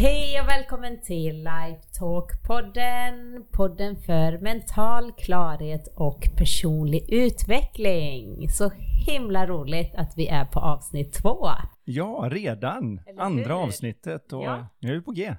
[0.00, 3.44] Hej och välkommen till Lifetalk-podden!
[3.52, 8.48] Podden för mental klarhet och personlig utveckling.
[8.48, 8.70] Så
[9.06, 11.48] himla roligt att vi är på avsnitt två.
[11.84, 13.00] Ja, redan!
[13.18, 14.66] Andra avsnittet och Ja.
[14.78, 15.34] nu är vi på G.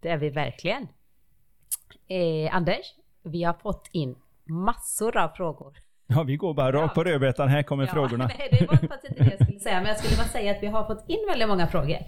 [0.00, 0.88] Det är vi verkligen.
[2.08, 5.76] Eh, Anders, vi har fått in massor av frågor.
[6.06, 7.48] Ja, vi går bara rakt på rödbetan.
[7.48, 8.30] Här kommer frågorna.
[8.38, 9.76] Nej, det var faktiskt inte det jag skulle säga.
[9.76, 11.98] Men jag skulle bara säga att vi har fått in väldigt många frågor.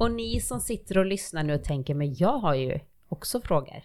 [0.00, 2.78] Och ni som sitter och lyssnar nu och tänker, men jag har ju
[3.08, 3.82] också frågor.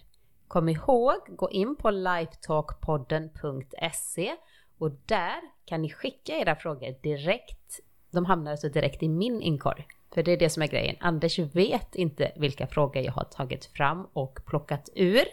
[0.47, 4.31] Kom ihåg, gå in på lifetalkpodden.se
[4.77, 7.79] och där kan ni skicka era frågor direkt.
[8.11, 9.87] De hamnar alltså direkt i min inkorg.
[10.13, 10.95] För det är det som är grejen.
[10.99, 15.23] Anders vet inte vilka frågor jag har tagit fram och plockat ur.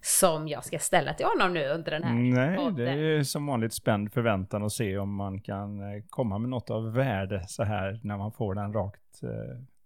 [0.00, 2.98] Som jag ska ställa till honom nu under den här Nej, podden.
[2.98, 6.70] det är som vanligt spänd förväntan att se om man kan eh, komma med något
[6.70, 9.28] av värde så här när man får den rakt eh,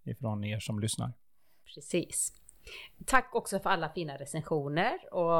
[0.04, 1.12] ifrån er som lyssnar.
[1.74, 2.32] Precis.
[3.06, 5.32] Tack också för alla fina recensioner och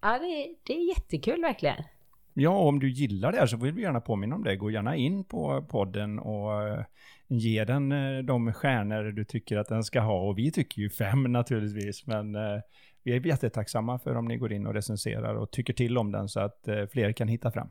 [0.00, 1.84] ja, det, det är jättekul verkligen.
[2.40, 4.56] Ja, om du gillar det här så vill vi gärna påminna om det.
[4.56, 6.84] Gå gärna in på podden och eh,
[7.28, 10.28] ge den eh, de stjärnor du tycker att den ska ha.
[10.28, 12.60] Och vi tycker ju fem naturligtvis, men eh,
[13.02, 16.28] vi är jättetacksamma för om ni går in och recenserar och tycker till om den
[16.28, 17.68] så att fler kan hitta fram.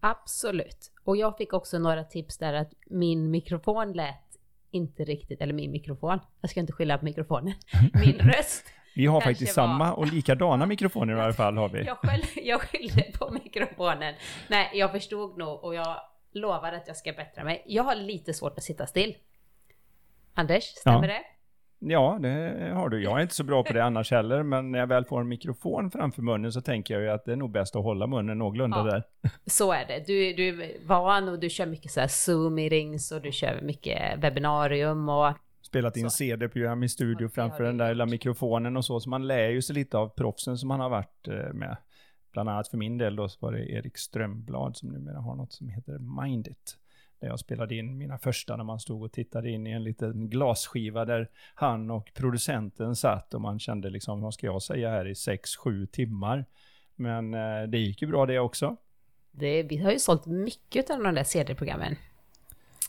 [0.00, 0.92] Absolut.
[1.04, 4.31] Och jag fick också några tips där att min mikrofon lät
[4.72, 7.54] inte riktigt, eller min mikrofon, jag ska inte skylla på mikrofonen,
[8.04, 8.64] min röst.
[8.94, 11.84] Vi har faktiskt var- samma och likadana mikrofoner i varje fall har vi.
[11.84, 14.14] Jag, skyll, jag skyllde på mikrofonen.
[14.48, 15.96] Nej, jag förstod nog och jag
[16.32, 17.62] lovar att jag ska bättra mig.
[17.66, 19.14] Jag har lite svårt att sitta still.
[20.34, 21.14] Anders, stämmer Ja.
[21.14, 21.22] det?
[21.84, 23.02] Ja, det har du.
[23.02, 25.28] Jag är inte så bra på det annars heller, men när jag väl får en
[25.28, 28.38] mikrofon framför munnen så tänker jag ju att det är nog bäst att hålla munnen
[28.38, 28.84] någorlunda Ja.
[28.84, 29.02] där.
[29.46, 30.04] Så är det.
[30.06, 34.18] Du, du är van och du kör mycket så här Zoom-meetings och du kör mycket
[34.18, 36.16] webbinarium och Spelat in Så.
[36.16, 39.74] CD-program i studio framför den där lilla mikrofonen och så, så man lär ju sig
[39.74, 41.76] lite av proffsen som man har varit eh, med.
[42.32, 45.52] Bland annat för min del då så var det Erik Strömblad som numera har något
[45.52, 46.76] som heter Mindit.
[47.22, 50.30] Där jag spelade in mina första när man stod och tittade in i en liten
[50.30, 55.08] glasskiva där han och producenten satt och man kände liksom, vad ska jag säga här
[55.08, 56.44] i 6-7 timmar.
[56.96, 58.76] Men eh, det gick ju bra det också.
[59.30, 61.96] det, vi har ju sålt mycket av de där CD-programmen.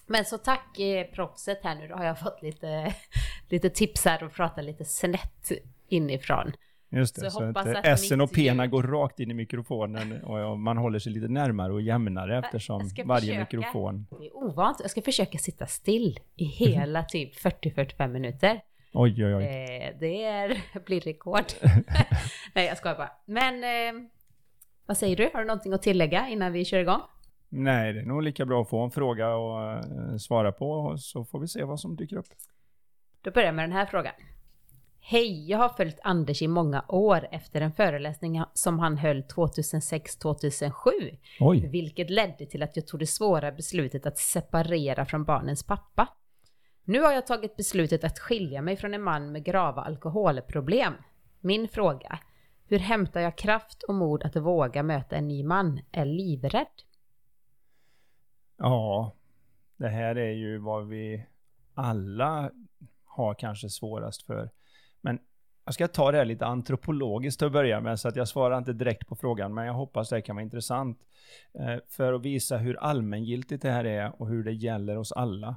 [0.05, 2.95] Men så tack eh, proffset här nu, då har jag fått lite,
[3.49, 5.51] lite tips här och prata lite snett
[5.87, 6.51] inifrån.
[6.95, 9.19] Just Så det, så, hoppas att att eh, S'en och mitt ljud- P'na går rakt
[9.19, 13.39] in i mikrofonen och man håller sig lite närmare och jämnare eftersom varje försöka.
[13.39, 14.07] mikrofon...
[14.19, 18.61] Det är ovant, jag ska försöka sitta still i hela typ 40-45 minuter.
[18.93, 19.43] Oj, oj, oj.
[19.43, 21.45] Eh, det är, blir rekord.
[22.55, 23.11] Nej, jag skojar bara.
[23.25, 24.09] Men eh,
[24.85, 25.29] vad säger du?
[25.33, 27.01] Har du någonting att tillägga innan vi kör igång?
[27.49, 30.99] Nej, det är nog lika bra att få en fråga och eh, svara på och
[30.99, 32.27] så får vi se vad som dyker upp.
[33.21, 34.13] Då börjar jag med den här frågan.
[35.05, 40.71] Hej, jag har följt Anders i många år efter en föreläsning som han höll 2006-2007,
[41.39, 46.07] Oj, vilket ledde till att jag tog det svåra beslutet att separera från barnens pappa.
[46.83, 50.93] Nu har jag tagit beslutet att skilja mig från en man med grava alkoholproblem.
[51.39, 52.19] Min fråga,
[52.65, 55.79] hur hämtar jag kraft och mod att våga möta en ny man?
[55.91, 56.67] Är livrädd?
[58.57, 59.15] ja,
[59.77, 61.25] det här är ju vad vi
[61.73, 62.51] alla
[63.03, 64.49] har kanske svårast för.
[65.03, 65.19] Men
[65.65, 68.57] jag ska ta det här lite antropologiskt till att börja med, så att jag svarar
[68.57, 70.99] inte direkt på frågan, men jag hoppas det kan vara intressant.
[71.59, 75.55] Eh, för att visa hur allmängiltigt det här är och hur det gäller oss alla.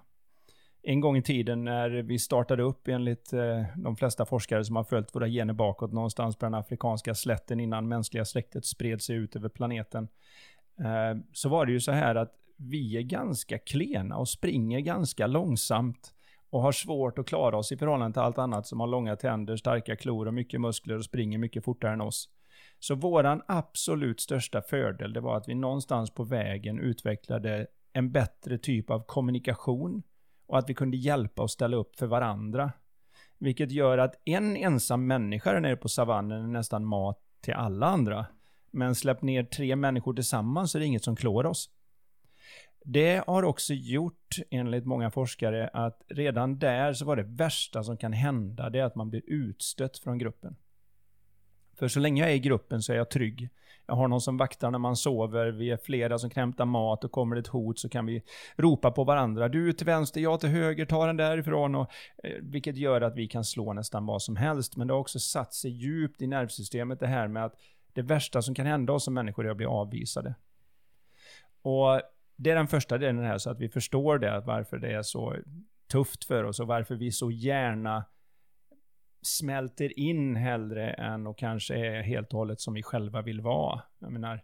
[0.82, 4.84] En gång i tiden när vi startade upp enligt eh, de flesta forskare som har
[4.84, 9.36] följt våra gener bakåt någonstans på den afrikanska slätten innan mänskliga släktet spred sig ut
[9.36, 10.08] över planeten.
[10.78, 15.26] Eh, så var det ju så här att vi är ganska klena och springer ganska
[15.26, 16.14] långsamt
[16.56, 19.56] och har svårt att klara oss i förhållande till allt annat som har långa tänder,
[19.56, 22.28] starka klor och mycket muskler och springer mycket fortare än oss.
[22.78, 28.58] Så våran absolut största fördel, det var att vi någonstans på vägen utvecklade en bättre
[28.58, 30.02] typ av kommunikation
[30.46, 32.72] och att vi kunde hjälpa och ställa upp för varandra.
[33.38, 37.86] Vilket gör att en ensam människa där nere på savannen är nästan mat till alla
[37.86, 38.26] andra.
[38.70, 41.70] Men släpp ner tre människor tillsammans så är det inget som klår oss.
[42.88, 47.96] Det har också gjort, enligt många forskare, att redan där så var det värsta som
[47.96, 50.56] kan hända, det är att man blir utstött från gruppen.
[51.78, 53.48] För så länge jag är i gruppen så är jag trygg.
[53.86, 57.04] Jag har någon som vaktar när man sover, vi är flera som kan hämta mat
[57.04, 58.22] och kommer det ett hot så kan vi
[58.56, 59.48] ropa på varandra.
[59.48, 61.74] Du till vänster, jag till höger, ta den därifrån.
[61.74, 61.90] Och,
[62.24, 64.76] eh, vilket gör att vi kan slå nästan vad som helst.
[64.76, 67.54] Men det har också satt sig djupt i nervsystemet det här med att
[67.92, 70.34] det värsta som kan hända oss som människor är att bli avvisade.
[71.62, 72.00] Och
[72.36, 75.02] det är den första delen här, så att vi förstår det, att varför det är
[75.02, 75.36] så
[75.92, 78.04] tufft för oss och varför vi så gärna
[79.22, 83.82] smälter in hellre än och kanske är helt och hållet som vi själva vill vara.
[83.98, 84.42] Jag menar,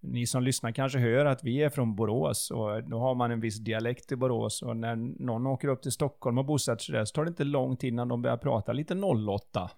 [0.00, 3.40] ni som lyssnar kanske hör att vi är från Borås och då har man en
[3.40, 7.04] viss dialekt i Borås och när någon åker upp till Stockholm och bosätter sig där
[7.04, 9.70] så tar det inte lång tid innan de börjar prata lite 08.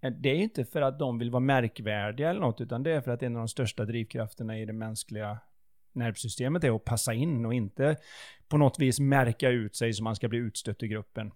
[0.00, 3.00] Eh, det är inte för att de vill vara märkvärdiga eller något, utan det är
[3.00, 5.38] för att en av de största drivkrafterna i det mänskliga
[5.98, 7.96] nervsystemet är att passa in och inte
[8.48, 11.32] på något vis märka ut sig så man ska bli utstött i gruppen.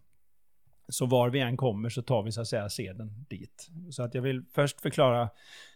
[0.88, 3.70] Så var vi än kommer så tar vi så att säga seden dit.
[3.90, 5.30] Så att jag vill först förklara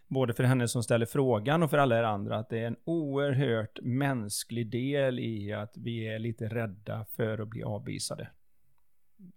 [0.08, 2.76] både för henne som ställer frågan och för alla er andra, att det är en
[2.84, 8.28] oerhört mänsklig del i att vi är lite rädda för att bli avvisade.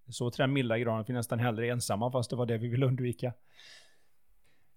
[0.09, 2.57] Så till den milda graden att vi nästan hellre är ensamma, fast det var det
[2.57, 3.33] vi vill undvika.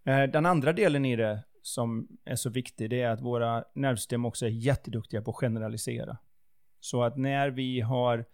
[0.05, 4.25] Eh, den andra delen i det som är så viktig, det är att våra nervsystem
[4.25, 6.19] också är jätteduktiga på att generalisera.
[6.81, 8.25] Så att när vi har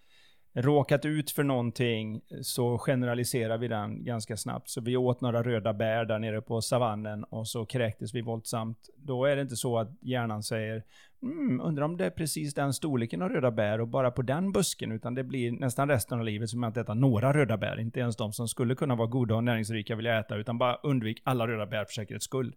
[0.62, 4.69] råkat ut för någonting så generaliserar vi den ganska snabbt.
[4.69, 8.90] Så vi åt några röda bär där nere på savannen och så kräktes vi våldsamt.
[8.96, 10.84] Då är det inte så att hjärnan säger
[11.22, 14.52] mm, undrar om det är precis den storleken av röda bär och bara på den
[14.52, 17.81] busken, utan det blir nästan resten av livet som att äta några röda bär.
[17.81, 20.75] Inte ens de som skulle kunna vara goda och näringsrika vill jag äta, utan bara
[20.75, 22.55] undvik alla röda bär för säkerhets skull.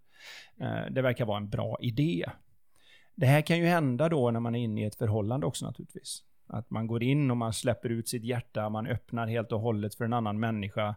[0.62, 2.26] Eh, det verkar vara en bra idé.
[3.16, 6.24] Det här kan ju hända då när man är inne i ett förhållande också naturligtvis.
[6.54, 9.96] Att man går in och man släpper ut sitt hjärta, man öppnar helt och hållet
[9.96, 10.96] för en annan människa.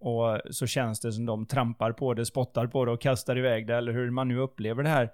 [0.00, 3.66] Och så känns det som de trampar på det, spottar på det och kastar iväg
[3.66, 5.10] det, eller hur man nu upplever det här.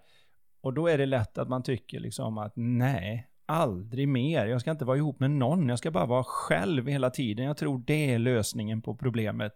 [0.60, 4.46] Och då är det lätt att man tycker liksom att nej, aldrig mer.
[4.46, 7.44] Jag ska inte vara ihop med någon, jag ska bara vara själv hela tiden.
[7.44, 9.52] Jag tror det är lösningen på problemet.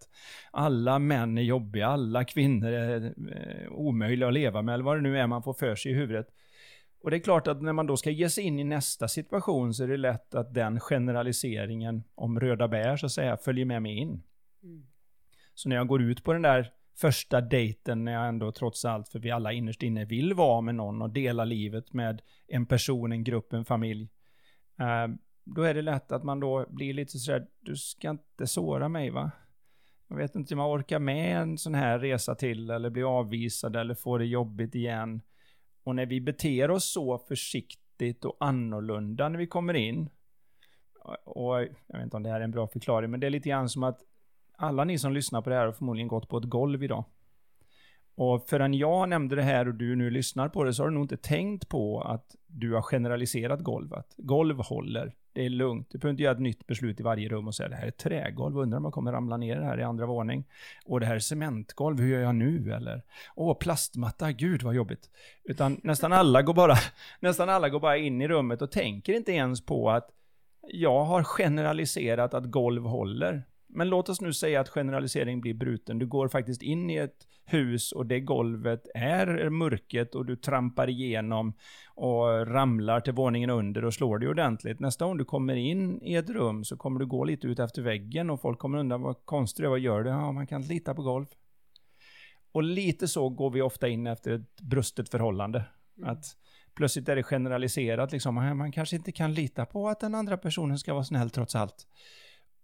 [0.50, 5.00] Alla män är jobbiga, alla kvinnor är eh, omöjliga att leva med, eller vad det
[5.00, 6.26] nu är man får för sig i huvudet.
[7.00, 9.74] Och det är klart att när man då ska ge sig in i nästa situation
[9.74, 13.82] så är det lätt att den generaliseringen om röda bär så att säga följer med
[13.82, 14.22] mig in.
[14.62, 14.86] Mm.
[15.54, 19.08] Så när jag går ut på den där första dejten när jag ändå trots allt,
[19.08, 23.12] för vi alla innerst inne vill vara med någon och dela livet med en person,
[23.12, 24.08] en grupp, en familj.
[24.80, 28.88] Uh, då är det lätt att man då blir lite sådär, du ska inte såra
[28.88, 29.30] mig va?
[30.08, 33.76] Jag vet inte om jag orkar med en sån här resa till eller bli avvisad
[33.76, 35.20] eller få det jobbigt igen.
[35.88, 40.10] Och när vi beter oss så försiktigt och annorlunda när vi kommer in,
[41.24, 43.48] och jag vet inte om det här är en bra förklaring, men det är lite
[43.48, 44.00] grann som att
[44.56, 47.04] alla ni som lyssnar på det här har förmodligen gått på ett golv idag.
[48.18, 50.94] Och förrän jag nämnde det här och du nu lyssnar på det så har du
[50.94, 54.14] nog inte tänkt på att du har generaliserat golvet.
[54.16, 55.12] Golv håller.
[55.32, 55.88] Det är lugnt.
[55.90, 57.90] Du behöver inte göra ett nytt beslut i varje rum och säga det här är
[57.90, 60.44] trägolv, undrar om jag kommer ramla ner här i andra våning.
[60.84, 62.72] Och det här är cementgolv, hur gör jag nu?
[62.72, 63.02] Eller,
[63.36, 65.10] åh, plastmatta, gud vad jobbigt.
[65.44, 66.74] Utan nästan alla går bara,
[67.20, 70.10] nästan alla går bara in i rummet och tänker inte ens på att
[70.68, 73.44] jag har generaliserat att golv håller.
[73.68, 75.98] Men låt oss nu säga att generalisering blir bruten.
[75.98, 80.88] Du går faktiskt in i ett hus och det golvet är mörket och du trampar
[80.88, 81.52] igenom
[81.94, 84.80] och ramlar till våningen under och slår dig ordentligt.
[84.80, 87.82] Nästa gång du kommer in i ett rum så kommer du gå lite ut efter
[87.82, 90.10] väggen och folk kommer undra vad konstigt vad gör du?
[90.10, 91.26] Ja, man kan inte lita på golv.
[92.52, 95.64] Och lite så går vi ofta in efter ett brustet förhållande.
[95.98, 96.10] Mm.
[96.10, 96.24] Att
[96.74, 100.78] plötsligt är det generaliserat, liksom, man kanske inte kan lita på att den andra personen
[100.78, 101.86] ska vara snäll trots allt.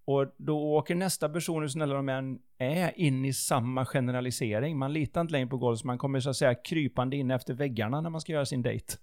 [0.05, 4.79] Och då åker nästa person, hur snälla de än är, in i samma generalisering.
[4.79, 7.55] Man litar inte längre på golv, så man kommer så att säga krypande in efter
[7.55, 8.97] väggarna när man ska göra sin dejt.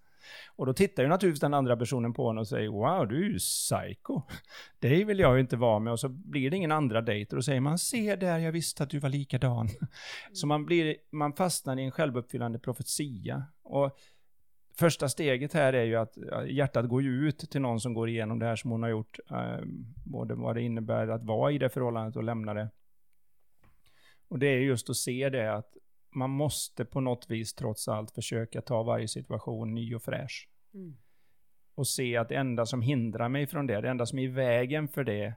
[0.55, 3.29] Och då tittar ju naturligtvis den andra personen på honom och säger Wow, du är
[3.29, 4.21] ju psycho.
[4.79, 5.93] Det vill jag ju inte vara med.
[5.93, 7.29] Och så blir det ingen andra dejt.
[7.29, 9.69] Och då säger man Se där, jag visste att du var likadan.
[10.33, 13.43] Så man, blir, man fastnar i en självuppfyllande profetia.
[13.63, 13.97] Och
[14.79, 18.39] första steget här är ju att hjärtat går ju ut till någon som går igenom
[18.39, 19.19] det här som hon har gjort.
[19.31, 19.59] Eh,
[20.05, 22.69] både vad det innebär att vara i det förhållandet och lämna det.
[24.27, 25.77] Och det är just att se det att
[26.15, 30.49] man måste på något vis trots allt försöka ta varje situation ny och fräsch.
[30.73, 30.97] Mm.
[31.75, 34.27] Och se att det enda som hindrar mig från det, det enda som är i
[34.27, 35.35] vägen för det,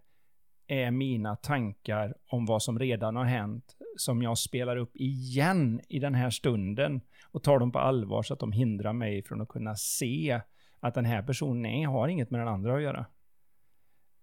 [0.66, 5.98] är mina tankar om vad som redan har hänt, som jag spelar upp igen i
[5.98, 9.48] den här stunden och tar dem på allvar så att de hindrar mig från att
[9.48, 10.40] kunna se
[10.80, 13.06] att den här personen nej, har inget med den andra att göra.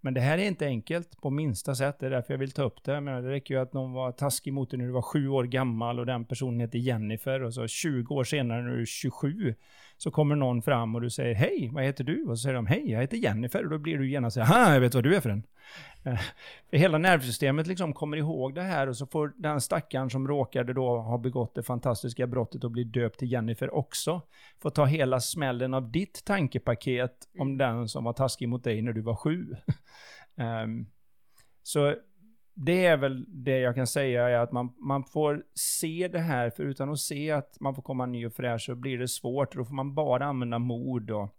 [0.04, 2.63] Men det här är inte enkelt på minsta sätt, det är därför jag vill ta
[2.63, 3.01] upp det.
[3.01, 5.44] Men det räcker ju att någon var taskig mot dig när du var sju år
[5.44, 9.56] gammal och den personen heter Jennifer och så 20 år senare när du är 27
[10.03, 12.25] så kommer någon fram och du säger hej, vad heter du?
[12.25, 14.74] Och så säger de hej, jag heter Jennifer och då blir du genast så här,
[14.74, 15.43] jag vet vad du är för en.
[16.03, 16.20] Eh,
[16.72, 20.98] hela nervsystemet liksom kommer ihåg det här och så får den stackaren som råkade då
[20.98, 24.22] ha begått det fantastiska brottet och bli döpt till Jennifer också,
[24.62, 27.58] få ta hela smällen av ditt tankepaket om mm.
[27.58, 29.55] den som var taskig mot dig när du var sju.
[30.36, 30.88] um,
[31.63, 31.96] så
[32.53, 36.50] det är väl det jag kan säga är att man, man får se det här,
[36.50, 39.55] för utan att se att man får komma ny och fräsch så blir det svårt.
[39.55, 41.36] Då får man bara använda mod och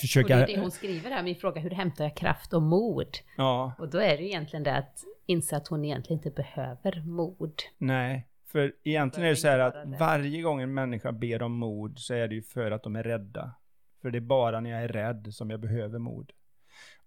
[0.00, 0.34] försöka...
[0.34, 3.08] Och det är det hon skriver här, min fråga, hur hämtar jag kraft och mod?
[3.36, 3.72] Ja.
[3.78, 7.62] Och då är det ju egentligen det att inse att hon egentligen inte behöver mod.
[7.78, 11.98] Nej, för egentligen är det så här att varje gång en människa ber om mod
[11.98, 13.54] så är det ju för att de är rädda.
[14.02, 16.32] För det är bara när jag är rädd som jag behöver mod.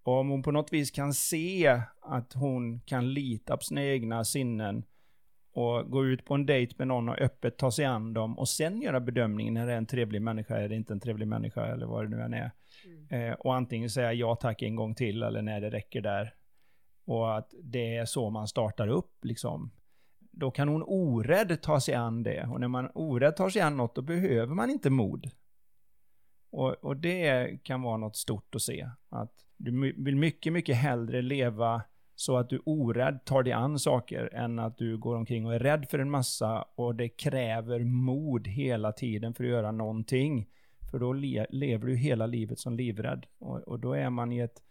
[0.07, 4.23] Och om hon på något vis kan se att hon kan lita på sina egna
[4.23, 4.85] sinnen
[5.51, 8.49] och gå ut på en dejt med någon och öppet ta sig an dem och
[8.49, 11.85] sen göra bedömningen när det är en trevlig människa eller inte en trevlig människa eller
[11.85, 12.51] vad det nu än är.
[12.85, 13.31] Mm.
[13.31, 16.33] Eh, och antingen säga ja tack en gång till eller när det räcker där.
[17.05, 19.71] Och att det är så man startar upp liksom.
[20.19, 22.47] Då kan hon orädd ta sig an det.
[22.47, 25.31] Och när man orädd tar sig an något, då behöver man inte mod.
[26.49, 28.89] Och, och det kan vara något stort att se.
[29.09, 31.81] Att du vill mycket, mycket hellre leva
[32.15, 35.59] så att du orädd tar dig an saker än att du går omkring och är
[35.59, 40.47] rädd för en massa och det kräver mod hela tiden för att göra någonting.
[40.91, 43.25] För då le lever du hela livet som livrädd.
[43.39, 44.61] Och, och då är man i ett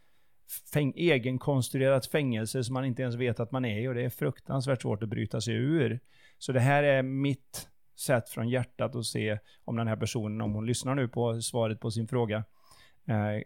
[0.73, 4.11] fäng egenkonstruerat fängelse som man inte ens vet att man är i och det är
[4.11, 6.00] fruktansvärt svårt att bryta sig ur.
[6.38, 10.52] Så det här är mitt sätt från hjärtat att se om den här personen, om
[10.52, 12.45] hon lyssnar nu på svaret på sin fråga,
[13.09, 13.43] eh,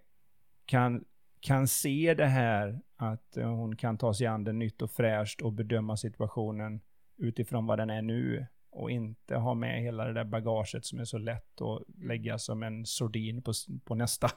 [0.67, 1.05] kan,
[1.41, 5.41] kan se det här att eh, hon kan ta sig an det nytt och fräscht
[5.41, 6.81] och bedöma situationen
[7.17, 11.05] utifrån vad den är nu och inte ha med hela det där bagaget som är
[11.05, 13.53] så lätt att lägga som en sordin på,
[13.85, 14.31] på nästa.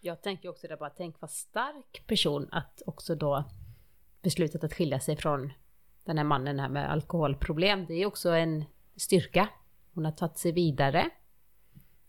[0.00, 3.44] Jag tänker också det bara, tänk vad stark person att också då
[4.22, 5.52] beslutat att skilja sig från
[6.04, 7.86] den här mannen här med alkoholproblem.
[7.86, 8.64] Det är också en
[8.96, 9.48] styrka.
[9.94, 11.10] Hon har tagit sig vidare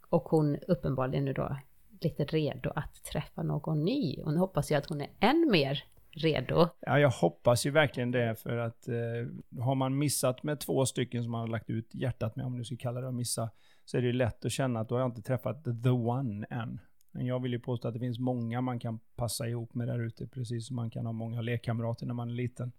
[0.09, 1.57] och hon uppenbarligen nu då
[2.03, 4.17] lite redo att träffa någon ny.
[4.21, 6.67] Och nu hoppas jag att hon är än mer redo.
[6.79, 11.23] Ja, jag hoppas ju verkligen det för att eh, har man missat med två stycken
[11.23, 13.49] som man har lagt ut hjärtat med, om du ska kalla det att missa,
[13.85, 16.45] så är det ju lätt att känna att då har jag inte träffat the one
[16.49, 16.79] än.
[17.11, 19.99] Men jag vill ju påstå att det finns många man kan passa ihop med där
[19.99, 22.71] ute, precis som man kan ha många lekkamrater när man är liten.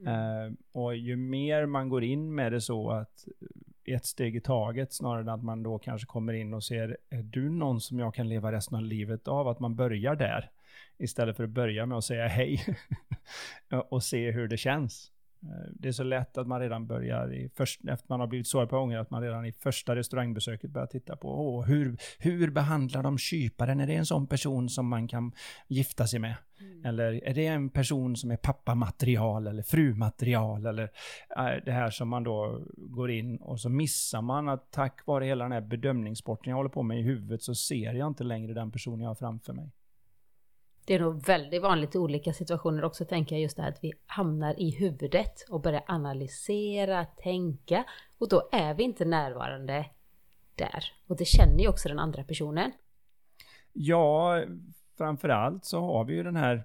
[0.00, 0.46] Mm.
[0.46, 3.24] Uh, och ju mer man går in med det så att
[3.94, 7.22] ett steg i taget, snarare än att man då kanske kommer in och ser, är
[7.22, 9.48] du någon som jag kan leva resten av livet av?
[9.48, 10.50] Att man börjar där,
[10.98, 12.76] istället för att börja med att säga hej
[13.90, 15.12] och se hur det känns.
[15.42, 18.46] Eh, det är så lätt att man redan börjar, i först, efter man har blivit
[18.46, 22.50] sårad på gånger, att man redan i första restaurangbesöket börjar titta på åh, hur, hur
[22.50, 23.80] behandlar de kyparen?
[23.80, 25.32] Är det en sån person som man kan
[25.68, 26.34] gifta sig med?
[26.60, 26.84] Mm.
[26.84, 30.66] Eller är det en person som är pappamaterial eller frumaterial?
[30.66, 30.90] Eller
[31.36, 35.24] äh, det här som man då går in och så missar man att tack vare
[35.24, 38.54] hela den här bedömningssporten jag håller på med i huvudet så ser jag inte längre
[38.54, 39.70] den person jag har framför mig.
[40.88, 43.84] Det är nog väldigt vanligt i olika situationer också, tänker jag, just det här att
[43.84, 47.84] vi hamnar i huvudet och börjar analysera, tänka
[48.18, 49.86] och då är vi inte närvarande
[50.54, 50.84] där.
[51.06, 52.72] Och det känner ju också den andra personen.
[53.72, 54.42] Ja,
[54.98, 56.64] framförallt så har vi ju den här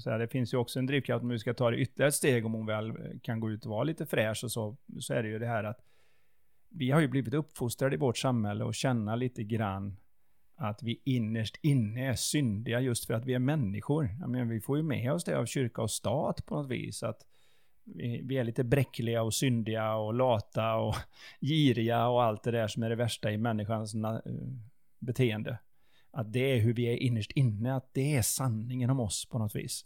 [0.00, 2.46] så det finns ju också en drivkraft om vi ska ta det ytterligare ett steg
[2.46, 5.28] om hon väl kan gå ut och vara lite fräsch och så, så är det
[5.28, 5.80] ju det här att
[6.68, 9.96] vi har ju blivit uppfostrade i vårt samhälle och känna lite grann
[10.56, 14.10] att vi innerst inne är syndiga just för att vi är människor.
[14.20, 17.02] Jag menar, vi får ju med oss det av kyrka och stat på något vis.
[17.02, 17.26] Att
[17.84, 20.94] vi, vi är lite bräckliga och syndiga och lata och
[21.40, 24.20] giriga och allt det där som är det värsta i människans eh,
[24.98, 25.58] beteende.
[26.10, 29.38] Att det är hur vi är innerst inne, att det är sanningen om oss på
[29.38, 29.84] något vis.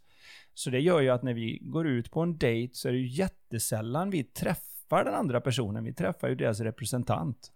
[0.55, 2.99] Så det gör ju att när vi går ut på en dejt så är det
[2.99, 7.53] ju jättesällan vi träffar den andra personen, vi träffar ju deras representant.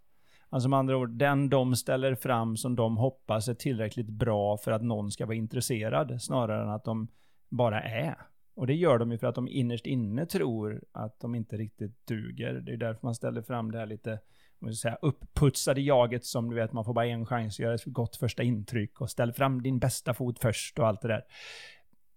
[0.54, 4.72] Alltså med andra ord, den de ställer fram som de hoppas är tillräckligt bra för
[4.72, 7.08] att någon ska vara intresserad, snarare än att de
[7.48, 8.16] bara är.
[8.56, 12.06] Och det gör de ju för att de innerst inne tror att de inte riktigt
[12.06, 12.52] duger.
[12.52, 14.18] Det är därför man ställer fram det här lite
[14.80, 18.16] säga, uppputsade jaget som du vet, man får bara en chans att göra ett gott
[18.16, 21.24] första intryck och ställ fram din bästa fot först och allt det där.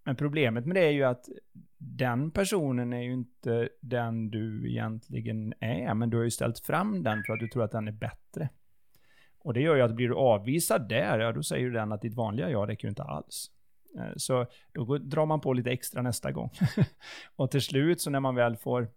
[0.08, 1.30] Men problemet med det är ju att
[1.78, 7.04] den personen är ju inte den du egentligen är, men du har ju ställt fram
[7.04, 8.50] den för att du tror att den är bättre.
[9.40, 12.02] Och det gör ju att blir du avvisad där, ja då säger ju den att
[12.02, 13.52] ditt vanliga jag räcker ju inte alls.
[13.98, 16.50] Eh, så då drar man på lite extra nästa gång.
[17.36, 18.90] och till slut så när man väl får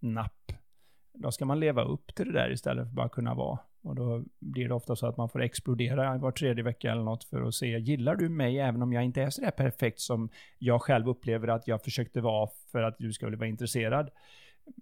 [0.00, 0.52] napp,
[1.12, 3.58] då ska man leva upp till det där istället för bara kunna vara.
[3.88, 7.24] Och då blir det ofta så att man får explodera var tredje vecka eller något
[7.24, 10.28] för att se, gillar du mig även om jag inte är så där perfekt som
[10.58, 14.10] jag själv upplever att jag försökte vara för att du skulle vara intresserad?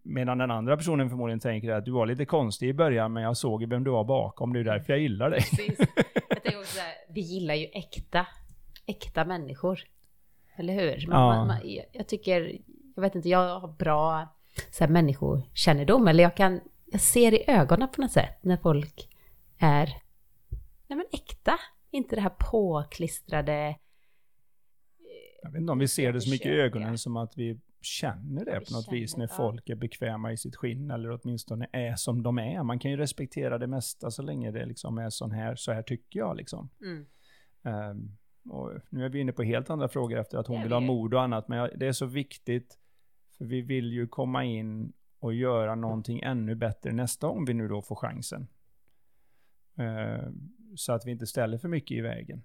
[0.03, 3.37] Medan den andra personen förmodligen tänker att du var lite konstig i början, men jag
[3.37, 5.41] såg vem du var bakom, det är därför jag gillar dig.
[5.41, 5.79] Precis.
[6.29, 8.27] Jag tänker också här, vi gillar ju äkta,
[8.87, 9.81] äkta människor.
[10.57, 11.07] Eller hur?
[11.09, 11.37] Man, ja.
[11.37, 11.59] man, man,
[11.93, 12.59] jag tycker
[12.95, 14.29] jag vet inte, jag har bra
[14.71, 16.61] så här, människokännedom, eller jag kan,
[16.97, 19.09] jag ser i ögonen på något sätt när folk
[19.59, 19.87] är,
[20.87, 21.59] nej men äkta,
[21.91, 23.77] inte det här påklistrade.
[25.43, 28.45] Jag vet inte om vi ser det så mycket i ögonen som att vi känner
[28.45, 32.23] det på något vis när folk är bekväma i sitt skinn eller åtminstone är som
[32.23, 32.63] de är.
[32.63, 35.83] Man kan ju respektera det mesta så länge det liksom är sån här, så här
[35.83, 36.71] tycker jag liksom.
[36.81, 37.07] Mm.
[37.63, 38.17] Ehm,
[38.53, 41.15] och nu är vi inne på helt andra frågor efter att hon vill ha mod
[41.15, 42.79] och annat, men det är så viktigt
[43.39, 47.69] för vi vill ju komma in och göra någonting ännu bättre nästa om vi nu
[47.69, 48.49] då får chansen.
[49.79, 50.29] Eh,
[50.77, 52.43] så att vi inte ställer för mycket i vägen.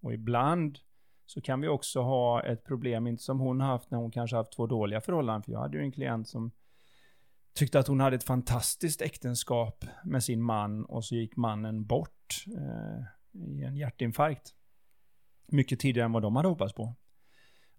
[0.00, 0.78] Och ibland
[1.26, 4.52] så kan vi också ha ett problem, inte som hon haft när hon kanske haft
[4.52, 6.50] två dåliga förhållanden, för jag hade ju en klient som
[7.54, 12.44] tyckte att hon hade ett fantastiskt äktenskap med sin man och så gick mannen bort
[12.46, 14.54] eh, i en hjärtinfarkt.
[15.46, 16.94] Mycket tidigare än vad de hade hoppats på.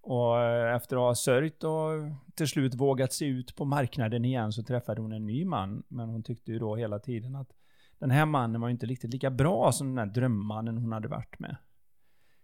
[0.08, 1.90] Och eh, efter att ha sörjt och
[2.36, 5.84] till slut vågat se ut på marknaden igen så träffade hon en ny man.
[5.88, 7.54] Men hon tyckte ju då hela tiden att
[8.00, 11.08] den här mannen var ju inte riktigt lika bra som den här drömmannen hon hade
[11.08, 11.58] varit med.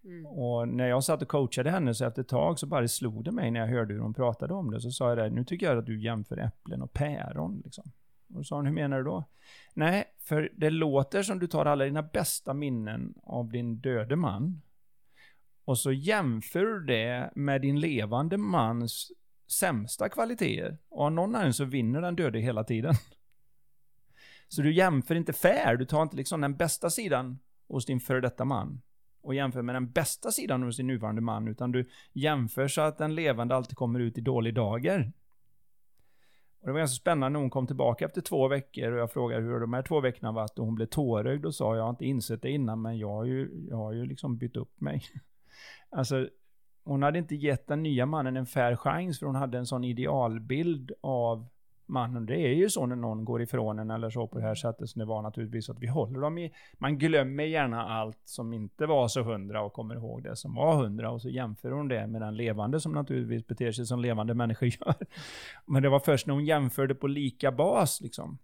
[0.04, 0.26] Mm.
[0.26, 3.32] Och när jag satt och coachade henne så efter ett tag så bara slog det
[3.32, 4.82] mig när jag hörde hur hon pratade om det.
[4.82, 7.62] Så sa jag det, nu tycker jag att du jämför äpplen och päron.
[7.64, 7.92] Liksom.
[8.28, 9.24] Och då sa hon, hur menar du då?
[9.74, 14.62] Nej, för det låter som du tar alla dina bästa minnen av din döde man.
[15.66, 19.12] Och så jämför du det med din levande mans
[19.48, 20.78] sämsta kvaliteter.
[20.90, 22.96] Och av någon anledning så vinner den döde hela tiden.
[24.48, 28.22] Så du jämför inte fair, du tar inte liksom den bästa sidan hos din före
[28.22, 28.82] detta man
[29.22, 32.98] och jämför med den bästa sidan hos din nuvarande man, utan du jämför så att
[32.98, 35.12] den levande alltid kommer ut i dålig dager.
[36.60, 39.44] Och det var ganska spännande när hon kom tillbaka efter två veckor och jag frågade
[39.44, 42.06] hur de här två veckorna varit och hon blev tårögd och sa jag har inte
[42.06, 45.04] insett det innan men jag har ju, jag har ju liksom bytt upp mig.
[45.90, 46.28] Alltså,
[46.84, 49.84] hon hade inte gett den nya mannen en fair chans för hon hade en sån
[49.84, 51.48] idealbild av
[51.86, 52.26] mannen.
[52.26, 54.90] Det är ju så när någon går ifrån en eller så på det här sättet
[54.90, 58.86] som det var naturligtvis att vi håller dem i, man glömmer gärna allt som inte
[58.86, 62.08] var så hundra och kommer ihåg det som var hundra och så jämför hon det
[62.08, 64.96] med den levande som naturligtvis beter sig som levande människor gör.
[65.66, 68.38] Men det var först när hon jämförde på lika bas liksom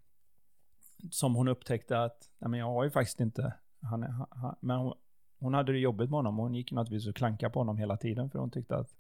[1.11, 4.77] som hon upptäckte att, nej men jag har ju faktiskt inte, han, är- han, men
[4.77, 4.93] hon,
[5.39, 7.97] hon hade det jobbigt med honom och hon gick naturligtvis och klankade på honom hela
[7.97, 8.95] tiden för hon tyckte att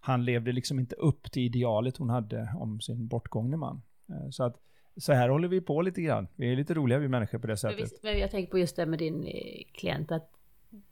[0.00, 3.82] han levde liksom inte upp till idealet hon hade om sin bortgångne man.
[4.08, 4.56] Eh, Så att
[4.96, 6.28] så här håller vi på lite grann.
[6.36, 7.80] Vi är lite roliga vi människor på det Men, sättet.
[7.80, 10.30] visst, men jag tänker på just det med din eh, klient, att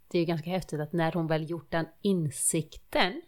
[0.09, 3.23] det är ganska häftigt att när hon väl gjort den insikten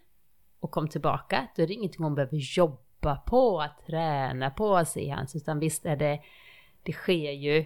[0.59, 5.09] och kom tillbaka, då är det ingenting hon behöver jobba på, att träna på sig
[5.09, 6.21] hans, utan visst är det,
[6.83, 7.65] det sker ju.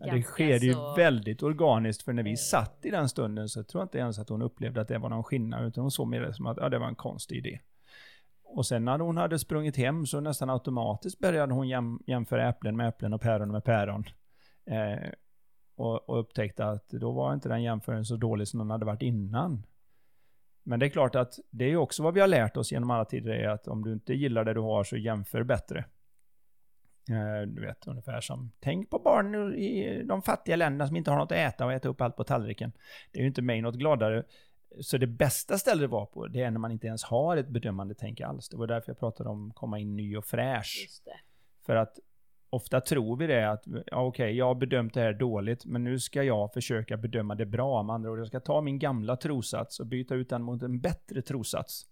[0.00, 2.36] Ja, det sker ju så- väldigt organiskt, för när vi Eh.
[2.36, 5.08] satt i den stunden så tror jag inte ens att hon upplevde att det var
[5.08, 7.60] någon skillnad, utan hon såg mer det som att ja, det var en konstig idé.
[8.44, 12.76] Och sen när hon hade sprungit hem så nästan automatiskt började hon jäm, jämföra äpplen
[12.76, 14.04] med äpplen och päron med päron.
[14.66, 15.08] Eh,
[15.76, 19.02] och, och upptäckte att då var inte den jämförelsen så dålig som den hade varit
[19.02, 19.66] innan.
[20.62, 22.90] Men det är klart att det är ju också vad vi har lärt oss genom
[22.90, 25.84] alla tider, är att om du inte gillar det du har så jämför bättre.
[27.10, 31.18] Eh, Du vet, ungefär som, tänk på barn i de fattiga länderna som inte har
[31.18, 32.72] något att äta och äta upp allt på tallriken.
[33.12, 34.24] Det är ju inte mig något gladare.
[34.80, 37.48] Så det bästa stället att vara på, det är när man inte ens har ett
[37.48, 38.48] bedömande tänk alls.
[38.48, 40.86] Det var därför jag pratade om komma in ny och fräsch.
[41.66, 41.98] För att
[42.50, 45.98] ofta tror vi det att, ja okej, jag har bedömt det här dåligt, men nu
[45.98, 47.82] ska jag försöka bedöma det bra.
[47.82, 50.80] Med andra ord, jag ska ta min gamla trosats och byta ut den mot en
[50.80, 51.86] bättre trosats.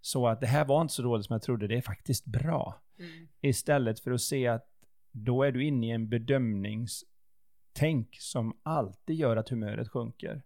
[0.00, 2.80] Så att det här var inte så dåligt som jag trodde, det är faktiskt bra.
[2.98, 3.28] Mm.
[3.40, 4.70] Istället för att se att
[5.12, 10.42] då är du inne i en bedömningstänk som alltid gör att humöret sjunker.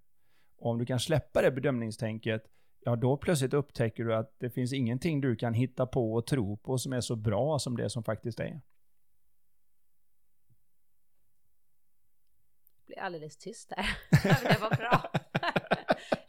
[0.56, 2.44] Och om du kan släppa det bedömningstänket,
[2.80, 6.56] ja då plötsligt upptäcker du att det finns ingenting du kan hitta på och tro
[6.56, 8.60] på som är så bra som det som faktiskt är.
[12.76, 13.86] Det blir alldeles tyst där.
[14.42, 15.10] Det var bra.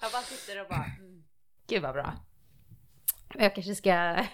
[0.01, 1.23] jag bara sitter och bara, mm.
[1.67, 2.13] gud vad bra.
[3.33, 4.25] Jag kanske ska,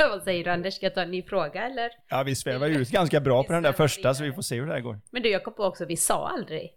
[0.10, 1.90] vad säger du Anders, ska jag ta en ny fråga eller?
[2.08, 4.56] Ja, vi svävar ju ut ganska bra på den där första, så vi får se
[4.56, 5.00] hur det här går.
[5.10, 6.72] Men du, jag kom på också, vi sa aldrig,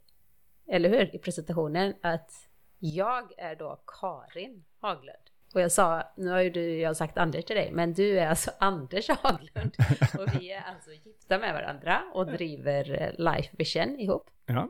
[0.68, 2.32] eller hur, i presentationen att
[2.80, 5.18] jag är då Karin Haglund.
[5.54, 8.20] Och jag sa, nu har ju du, jag har sagt Anders till dig, men du
[8.20, 9.76] är alltså Anders Haglund.
[10.20, 14.30] Och vi är alltså gifta med varandra och driver eh, Life Vision ihop.
[14.46, 14.70] Ja,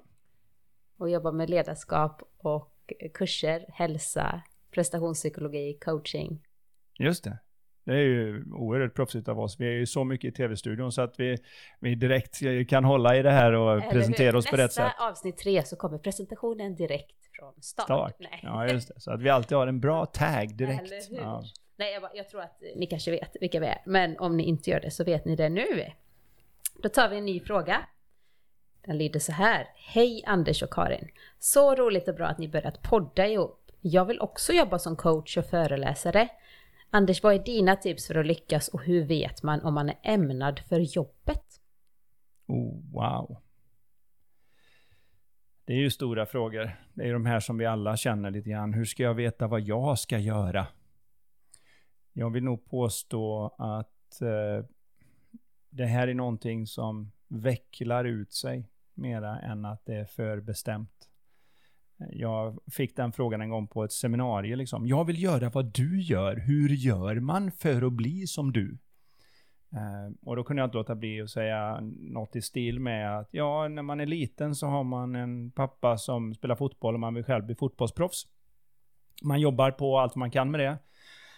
[0.97, 6.45] Och jobbar med ledarskap och kurser, hälsa, prestationspsykologi, coaching.
[6.99, 7.37] just det.
[7.85, 9.59] Det är ju oerhört proffsigt av oss.
[9.59, 11.37] Vi är ju så mycket i tv-studion så att vi,
[11.79, 14.35] vi direkt kan hålla i det här och Eller presentera hur?
[14.35, 14.85] oss på rätt sätt.
[14.85, 17.85] Nästa avsnitt tre så kommer presentationen direkt från start.
[17.85, 18.15] Start.
[18.19, 18.39] Nej.
[18.43, 18.99] Ja, just det.
[18.99, 21.09] Så att vi alltid har en bra tag direkt.
[21.11, 21.43] Ja.
[21.75, 23.81] Nej, jag, bara, jag tror att ni kanske vet vilka vi är.
[23.85, 25.85] Men om ni inte gör det så vet ni det nu.
[26.83, 27.85] Då tar vi en ny fråga.
[28.85, 29.67] Den lyder så här.
[29.75, 31.07] Hej Anders och Karin.
[31.39, 33.71] Så roligt och bra att ni börjat podda ihop.
[33.81, 36.27] Jag vill också jobba som coach och föreläsare.
[36.95, 39.95] Anders, vad är dina tips för att lyckas och hur vet man om man är
[40.03, 41.61] ämnad för jobbet?
[42.47, 43.37] Oh, wow.
[45.65, 46.71] Det är ju stora frågor.
[46.93, 48.73] Det är ju de här som vi alla känner lite grann.
[48.73, 50.67] Hur ska jag veta vad jag ska göra?
[52.13, 54.65] Jag vill nog påstå att eh,
[55.69, 61.09] det här är någonting som vecklar ut sig mera än att det är förbestämt.
[62.11, 64.59] Jag fick den frågan en gång på ett seminarium.
[64.59, 64.87] Liksom.
[64.87, 66.35] Jag vill göra vad du gör.
[66.35, 68.77] Hur gör man för att bli som du?
[69.73, 73.29] Eh, och då kunde jag inte låta bli att säga något i stil med att
[73.31, 77.13] ja, när man är liten så har man en pappa som spelar fotboll och man
[77.13, 78.27] vill själv bli fotbollsproffs.
[79.23, 80.77] Man jobbar på allt man kan med det.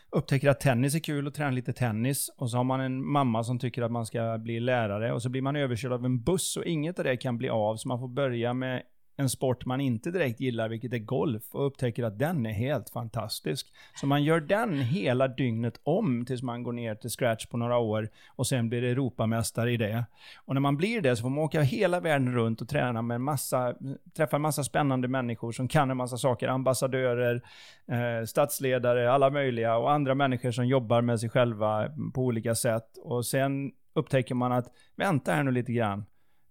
[0.10, 2.30] Upptäcker att tennis är kul och tränar lite tennis.
[2.38, 5.13] Och så har man en mamma som tycker att man ska bli lärare.
[5.13, 7.75] Och så blir man överkörd av en buss och inget av det kan bli av.
[7.75, 8.84] Så man får börja med
[9.17, 12.89] en sport man inte direkt gillar, vilket är golf, och upptäcker att den är helt
[12.89, 13.67] fantastisk.
[13.95, 17.78] Så man gör den hela dygnet om tills man går ner till scratch på några
[17.78, 20.06] år och sen blir Europamästare i det.
[20.45, 23.15] Och när man blir det så får man åka hela världen runt och träna med
[23.15, 23.75] en massa,
[24.17, 27.41] träffa en massa spännande människor som kan en massa saker, ambassadörer,
[27.88, 32.97] eh, statsledare, alla möjliga och andra människor som jobbar med sig själva på olika sätt.
[33.04, 36.06] Och sen upptäcker man att, vänta här nu lite grann,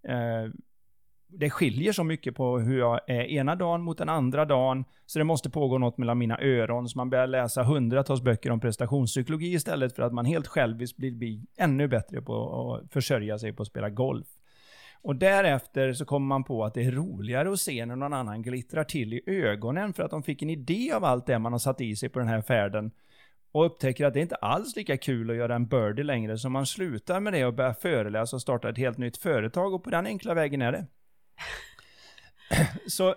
[0.09, 0.51] eh,
[1.29, 5.19] det skiljer så mycket på hur jag är ena dagen mot den andra dagen, så
[5.19, 9.53] det måste pågå något mellan mina öron, så man börjar läsa hundratals böcker om prestationspsykologi
[9.53, 13.63] istället för att man helt själviskt blir, blir ännu bättre på att försörja sig på
[13.63, 14.27] att spela golf.
[15.03, 18.43] Och därefter så kommer man på att det är roligare att se när någon annan
[18.43, 21.59] glittrar till i ögonen för att de fick en idé av allt det man har
[21.59, 22.91] satt i sig på den här färden
[23.53, 26.67] och upptäcker att det inte alls lika kul att göra en birdie längre, så man
[26.67, 30.07] slutar med det och börjar föreläsa och starta ett helt nytt företag och på den
[30.07, 30.87] enkla vägen är det.
[32.87, 33.15] Så...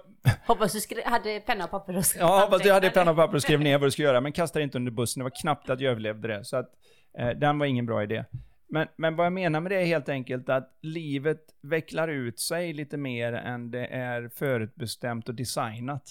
[0.47, 3.17] Hoppas du skri- hade penna och papper och skrev Ja, hoppas du hade penna och
[3.17, 5.19] papper och skrev ner vad du skulle göra, men kastade inte under bussen.
[5.19, 6.73] Det var knappt att jag överlevde det, så att
[7.17, 8.25] eh, den var ingen bra idé.
[8.69, 12.73] Men, men vad jag menar med det är helt enkelt att livet vecklar ut sig
[12.73, 16.03] lite mer än det är förutbestämt och designat.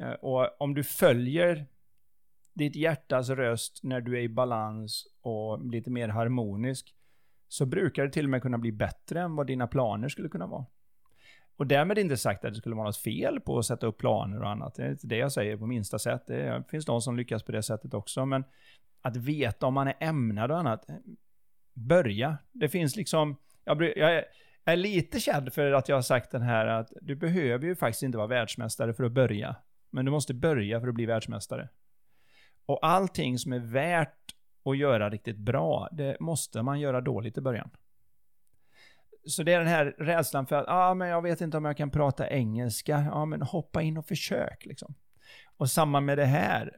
[0.00, 1.66] Eh, och om du följer
[2.54, 6.94] ditt hjärtas röst när du är i balans och lite mer harmonisk,
[7.48, 10.46] så brukar det till och med kunna bli bättre än vad dina planer skulle kunna
[10.46, 10.66] vara.
[11.56, 14.42] Och därmed inte sagt att det skulle vara något fel på att sätta upp planer
[14.42, 14.74] och annat.
[14.74, 16.26] Det är inte det jag säger på minsta sätt.
[16.26, 18.26] Det finns de som lyckas på det sättet också.
[18.26, 18.44] Men
[19.02, 20.86] att veta om man är ämnad och annat.
[21.74, 22.38] Börja.
[22.52, 23.36] Det finns liksom...
[23.64, 24.24] Jag, jag
[24.64, 28.02] är lite känd för att jag har sagt den här att du behöver ju faktiskt
[28.02, 29.56] inte vara världsmästare för att börja.
[29.90, 31.68] Men du måste börja för att bli världsmästare.
[32.66, 37.40] Och allting som är värt att göra riktigt bra, det måste man göra dåligt i
[37.40, 37.70] början.
[39.26, 41.76] Så det är den här rädslan för att, ah, men jag vet inte om jag
[41.76, 43.04] kan prata engelska.
[43.06, 44.94] Ja ah, men hoppa in och försök liksom.
[45.56, 46.72] Och samma med det här.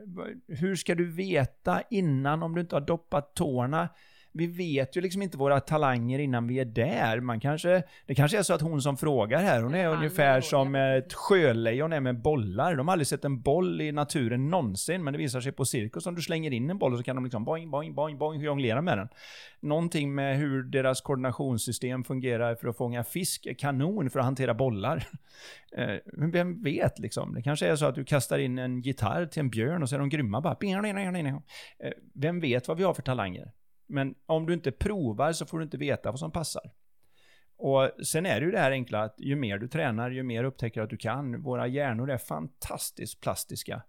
[0.49, 3.89] Hur ska du veta innan om du inte har doppat tårna
[4.37, 7.21] vi vet ju liksom inte våra talanger innan vi är där.
[7.21, 10.41] Man kanske, det kanske är så att hon som frågar här, hon är ja, ungefär
[10.41, 12.77] som ett sjölejon är med bollar.
[12.77, 16.07] De har aldrig sett en boll i naturen någonsin, men det visar sig på cirkus
[16.07, 18.41] om du slänger in en boll och så kan de liksom boing, boing, boing, boing
[18.41, 19.09] jonglera med den.
[19.61, 24.55] Någonting med hur deras koordinationssystem fungerar för att fånga fisk är kanon för att hantera
[24.55, 25.07] bollar.
[25.77, 27.35] Eh, men vem vet liksom?
[27.35, 29.95] Det kanske är så att du kastar in en gitarr till en björn och så
[29.95, 30.55] är de grymma bara.
[31.79, 33.53] Eh, vem vet vad vi har för talanger?
[33.87, 36.71] Men om du inte provar så får du inte veta vad som passar.
[37.57, 40.45] Och sen är det ju det här enkla att ju mer du tränar, ju mer
[40.45, 41.43] upptäcker att du kan.
[41.43, 43.83] Våra hjärnor är fantastiskt plastiska.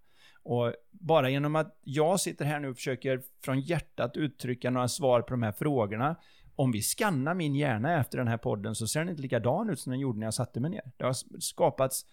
[0.44, 5.22] Och bara genom att jag sitter här nu och försöker från hjärtat uttrycka några svar
[5.22, 6.16] på de här frågorna.
[6.56, 9.80] Om vi skannar min hjärna efter den här podden så ser den inte likadan ut
[9.80, 10.92] som den gjorde när jag satte mig ner.
[10.98, 12.06] Det har skapats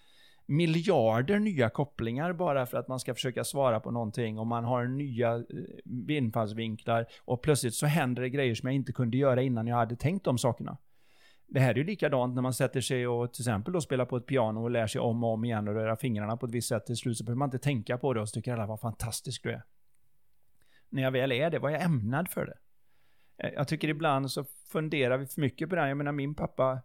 [0.46, 4.84] miljarder nya kopplingar bara för att man ska försöka svara på någonting och man har
[4.84, 9.66] nya eh, infallsvinklar och plötsligt så händer det grejer som jag inte kunde göra innan
[9.66, 10.78] jag hade tänkt de sakerna.
[11.46, 14.16] Det här är ju likadant när man sätter sig och till exempel då spelar på
[14.16, 16.68] ett piano och lär sig om och om igen och röra fingrarna på ett visst
[16.68, 16.86] sätt.
[16.86, 19.42] Till slut så behöver man inte tänka på det och så tycker alla vad fantastisk
[19.42, 19.62] du är.
[20.88, 22.58] När jag väl är det, var jag ämnad för det?
[23.46, 25.88] Eh, jag tycker ibland så funderar vi för mycket på det.
[25.88, 26.82] Jag menar min pappa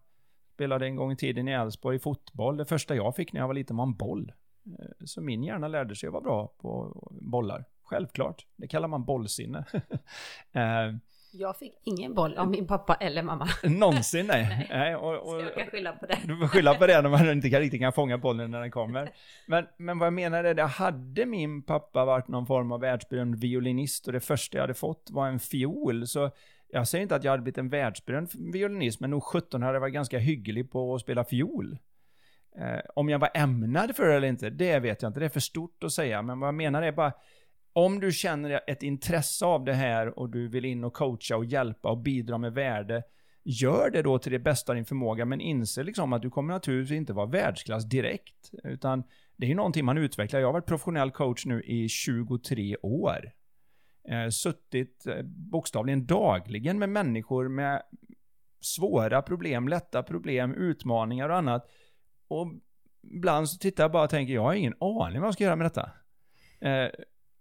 [0.60, 2.58] Spelade en gång i tiden i Elfsborg fotboll.
[2.58, 4.32] Det första jag fick när jag var liten var en boll.
[4.80, 7.66] Eh, så min hjärna lärde sig att vara bra på bollar.
[7.84, 8.46] Självklart.
[8.56, 9.66] Det kallar man bollsinne.
[10.54, 10.96] Eh,
[11.32, 13.48] Jag fick ingen boll av min pappa eller mamma.
[13.64, 14.68] Någonsin nej.
[14.70, 16.18] nej och, och, Så jag kan skylla på det.
[16.26, 18.72] Du får skylla på det när man inte kan, riktigt kan fånga bollen när den
[18.72, 19.12] kommer.
[19.48, 23.36] Men, men vad jag menar är det, hade min pappa varit någon form av världsberömd
[23.36, 26.32] violinist och det första jag hade fått var en fiol, så
[26.72, 29.82] jag säger inte att jag hade blivit en världsberömd violinist, men nog 17 hade jag
[29.82, 31.78] varit ganska hygglig på att spela fiol.
[32.58, 35.20] Eh, om jag var ämnad för det eller inte, det vet jag inte.
[35.20, 36.22] Det är för stort att säga.
[36.22, 37.14] Men vad jag menar är bara,
[37.74, 41.46] om du känner ett intresse av det här och du vill in och coacha och
[41.46, 43.04] hjälpa och bidra med värde,
[43.44, 46.54] gör det då till det bästa av din förmåga, men inse liksom att du kommer
[46.54, 48.52] naturligtvis inte vara världsklass direkt.
[48.64, 49.04] Utan
[49.38, 50.40] det är ju någonting man utvecklar.
[50.40, 53.32] Jag har varit professionell coach nu i 23 år.
[54.08, 57.82] Eh, suttit eh, bokstavligen dagligen med människor med
[58.62, 61.70] svåra problem, lätta problem, utmaningar och annat.
[62.28, 62.48] Och
[63.04, 65.56] ibland så tittar jag bara och tänker, jag har ingen aning vad jag ska göra
[65.56, 65.92] med detta.
[66.60, 66.90] Eh,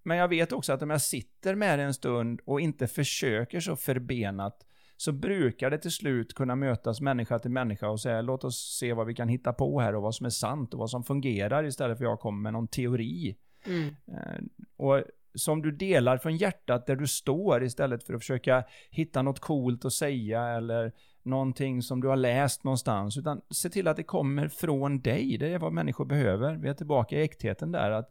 [0.03, 3.61] men jag vet också att om jag sitter med det en stund och inte försöker
[3.61, 4.65] så förbenat,
[4.97, 8.93] så brukar det till slut kunna mötas människa till människa och säga låt oss se
[8.93, 11.65] vad vi kan hitta på här och vad som är sant och vad som fungerar
[11.65, 13.37] istället för att jag kommer med någon teori.
[13.67, 13.87] Mm.
[13.89, 14.41] Eh,
[14.77, 15.03] och
[15.39, 19.85] som du delar från hjärtat där du står istället för att försöka hitta något coolt
[19.85, 24.49] att säga eller någonting som du har läst någonstans, utan se till att det kommer
[24.49, 25.37] från dig.
[25.39, 26.55] Det är vad människor behöver.
[26.57, 27.91] Vi är tillbaka i äktheten där.
[27.91, 28.11] att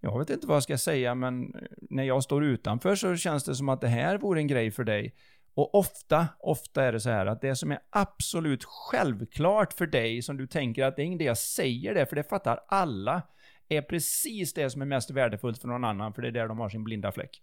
[0.00, 3.44] Jag vet inte vad jag ska säga, men eh, när jag står utanför så känns
[3.44, 5.14] det som att det här vore en grej för dig.
[5.54, 10.22] Och ofta, ofta är det så här att det som är absolut självklart för dig,
[10.22, 13.22] som du tänker att det är ingen det jag säger det, för det fattar alla,
[13.68, 16.58] är precis det som är mest värdefullt för någon annan, för det är där de
[16.58, 17.42] har sin blinda fläck.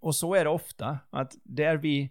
[0.00, 2.10] Och så är det ofta, att där vi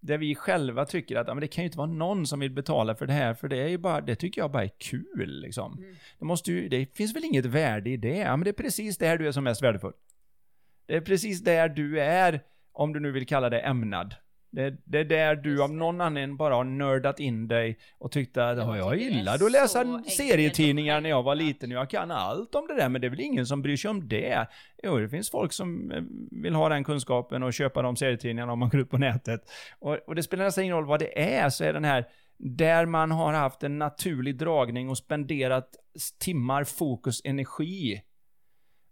[0.00, 2.50] där vi själva tycker att ja, men det kan ju inte vara någon som vill
[2.50, 5.40] betala för det här, för det är ju bara, det tycker jag bara är kul
[5.40, 5.78] liksom.
[5.78, 5.96] Mm.
[6.18, 8.98] Det måste ju, det finns väl inget värde i det, ja, men det är precis
[8.98, 9.92] där du är som mest värdefull.
[10.86, 12.40] Det är precis där du är,
[12.72, 14.14] om du nu vill kalla det ämnad.
[14.56, 18.48] Det, det är där du av någon anledning bara har nördat in dig och tyckte
[18.48, 22.66] att jag, jag gillade att läsa serietidningar när jag var liten jag kan allt om
[22.66, 24.46] det där, men det är väl ingen som bryr sig om det.
[24.82, 26.02] Jo, det finns folk som eh,
[26.42, 29.40] vill ha den kunskapen och köpa de serietidningarna om man går ut på nätet.
[29.78, 32.06] Och, och det spelar nästan ingen roll vad det är, så är den här
[32.38, 35.68] där man har haft en naturlig dragning och spenderat
[36.18, 38.02] timmar, fokus, energi.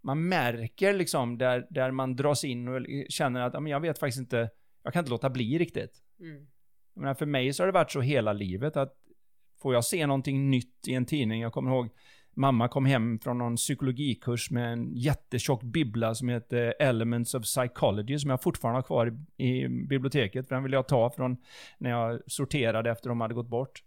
[0.02, 4.50] Man märker liksom där, där man dras in och känner att jag vet faktiskt inte
[4.84, 6.02] jag kan inte låta bli riktigt.
[6.20, 6.46] Mm.
[6.94, 8.94] Men för mig så har det varit så hela livet att
[9.62, 11.90] får jag se någonting nytt i en tidning, jag kommer ihåg
[12.36, 18.18] mamma kom hem från någon psykologikurs med en jättetjock bibbla som heter Elements of Psychology
[18.18, 21.36] som jag fortfarande har kvar i, i biblioteket, för den ville jag ta från
[21.78, 23.82] när jag sorterade efter de hade gått bort.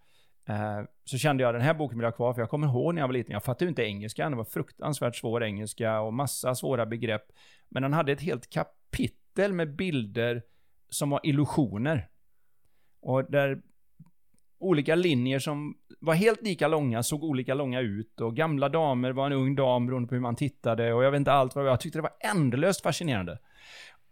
[0.50, 2.94] Uh, så kände jag den här boken vill jag ha kvar, för jag kommer ihåg
[2.94, 6.14] när jag var liten, jag fattade ju inte engelska, det var fruktansvärt svår engelska och
[6.14, 7.26] massa svåra begrepp.
[7.70, 10.44] Men den hade ett helt kapitel med bilder
[10.90, 12.08] som var illusioner.
[13.02, 13.62] Och där
[14.60, 19.26] olika linjer som var helt lika långa såg olika långa ut och gamla damer var
[19.26, 21.80] en ung dam beroende på hur man tittade och jag vet inte allt vad jag
[21.80, 23.40] tyckte det var ändlöst fascinerande.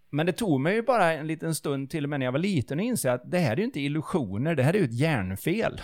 [0.09, 2.39] Men det tog mig ju bara en liten stund till och med när jag var
[2.39, 4.99] liten att inse att det här är ju inte illusioner, det här är ju ett
[4.99, 5.81] hjärnfel.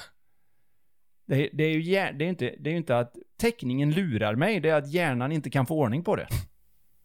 [1.25, 1.81] Det, det är ju
[2.17, 5.49] det är inte, det är inte att teckningen lurar mig, det är att hjärnan inte
[5.49, 6.27] kan få ordning på det.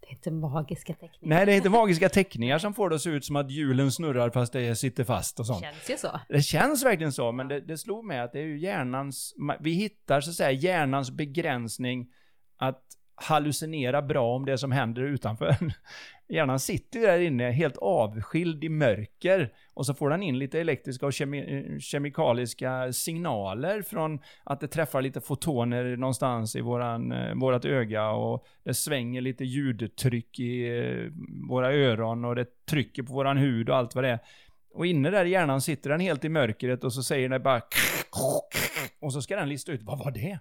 [0.06, 1.36] Det är inte magiska teckningar.
[1.36, 3.92] Nej, det är inte magiska teckningar som får det att se ut som att hjulen
[3.92, 5.60] snurrar fast det sitter fast och sånt.
[5.60, 6.20] Det känns ju så.
[6.28, 9.72] Det känns verkligen så, men det, det slog mig att det är ju hjärnans, vi
[9.72, 12.06] hittar så att säga hjärnans begränsning
[12.56, 12.82] att
[13.16, 15.57] hallucinera bra om det som händer utanför.
[16.29, 21.07] Hjärnan sitter där inne helt avskild i mörker och så får den in lite elektriska
[21.07, 27.64] och kemi kemikaliska signaler från att det träffar lite fotoner någonstans i våran, eh, vårat
[27.64, 31.12] öga och det svänger lite ljudtryck i eh,
[31.48, 34.18] våra öron och det trycker på våran hud och allt vad det är.
[34.74, 37.61] Och inne där i hjärnan sitter den helt i mörkret och så säger den bara
[39.00, 40.38] och så ska den lista ut, vad var det?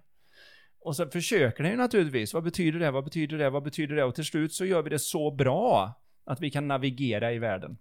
[0.86, 2.34] Och så försöker den ju naturligtvis.
[2.34, 2.92] Vad betyder det?
[2.92, 3.50] Vad betyder det?
[3.50, 4.04] Vad betyder det?
[4.04, 5.94] Och till slut så gör vi det så bra
[6.26, 7.78] att vi kan navigera i världen.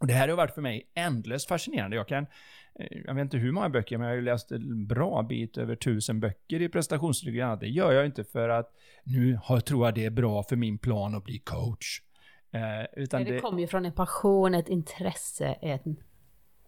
[0.00, 1.96] Och det här har varit för mig ändlöst fascinerande.
[1.96, 2.26] Jag kan,
[2.78, 5.58] eh, jag vet inte hur många böcker, men jag har ju läst en bra bit
[5.58, 7.56] över tusen böcker i prestationsstudie.
[7.60, 8.70] Det gör jag inte för att
[9.04, 12.00] nu tror jag det är bra för min plan att bli coach.
[12.52, 15.96] Eh, utan det, det kommer ju från en passion, ett intresse, en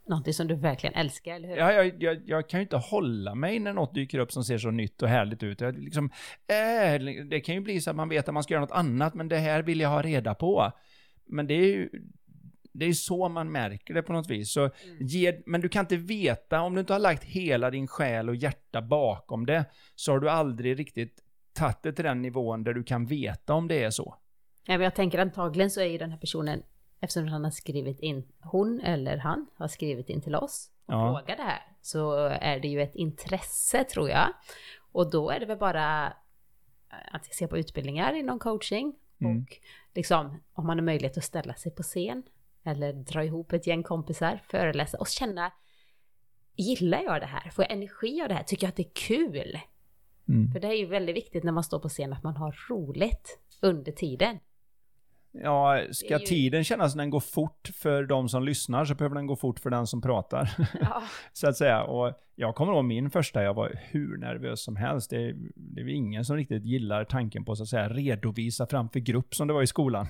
[0.06, 1.56] någonting som du verkligen älskar, eller hur?
[1.56, 4.58] Ja, jag, jag, jag, kan ju inte hålla mig när något dyker upp som ser
[4.58, 5.60] så nytt och härligt ut.
[5.60, 6.10] Jag, liksom,
[6.46, 9.14] äh, det kan ju bli så att man vet att man ska göra något annat,
[9.14, 10.72] men det här vill jag ha reda på.
[11.26, 11.90] Men det är ju
[12.78, 14.52] det är så man märker det på något vis.
[14.52, 14.72] Så mm.
[15.00, 18.36] ge, men du kan inte veta, om du inte har lagt hela din själ och
[18.36, 19.64] hjärta bakom det,
[19.94, 23.68] så har du aldrig riktigt tagit det till den nivån där du kan veta om
[23.68, 24.16] det är så.
[24.66, 26.62] Ja, jag tänker antagligen så är ju den här personen
[27.00, 31.08] eftersom han har skrivit in, hon eller han har skrivit in till oss och Ja.
[31.20, 34.28] frågar det här, så är det ju ett intresse tror jag.
[34.92, 36.12] Och då är det väl bara
[37.12, 39.36] att se på utbildningar inom coaching Mm.
[39.42, 39.48] och
[39.94, 42.22] liksom om man har möjlighet att ställa sig på scen
[42.64, 45.52] eller dra ihop ett gäng kompisar, föreläsa och känna
[46.58, 47.50] Gillar jag det här?
[47.50, 48.42] Får jag energi av det här?
[48.42, 49.58] Tycker jag att det är kul?
[50.28, 50.52] Mm.
[50.52, 53.38] För det är ju väldigt viktigt när man står på scen att man har roligt
[53.62, 54.38] under tiden.
[55.42, 59.14] Ja, ska ju- tiden kännas som den går fort för de som lyssnar så behöver
[59.14, 60.56] den gå fort för den som pratar.
[60.80, 61.82] Ja, så att säga.
[61.82, 65.10] Och jag kommer ihåg min första, jag var hur nervös som helst.
[65.10, 69.34] Det, det är ingen som riktigt gillar tanken på så att säga redovisa framför grupp
[69.34, 70.06] som det var i skolan.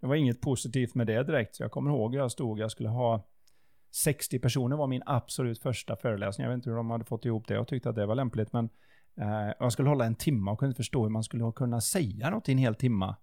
[0.00, 1.56] Det var inget positivt med det direkt.
[1.56, 3.26] Så jag kommer ihåg hur jag stod, jag skulle ha
[3.90, 6.44] 60 personer var min absolut första föreläsning.
[6.44, 8.52] Jag vet inte hur de hade fått ihop det och tyckte att det var lämpligt.
[8.52, 8.68] Men
[9.20, 12.30] eh, jag skulle hålla en timme och kunde inte förstå hur man skulle kunna säga
[12.30, 13.14] något i en hel timme.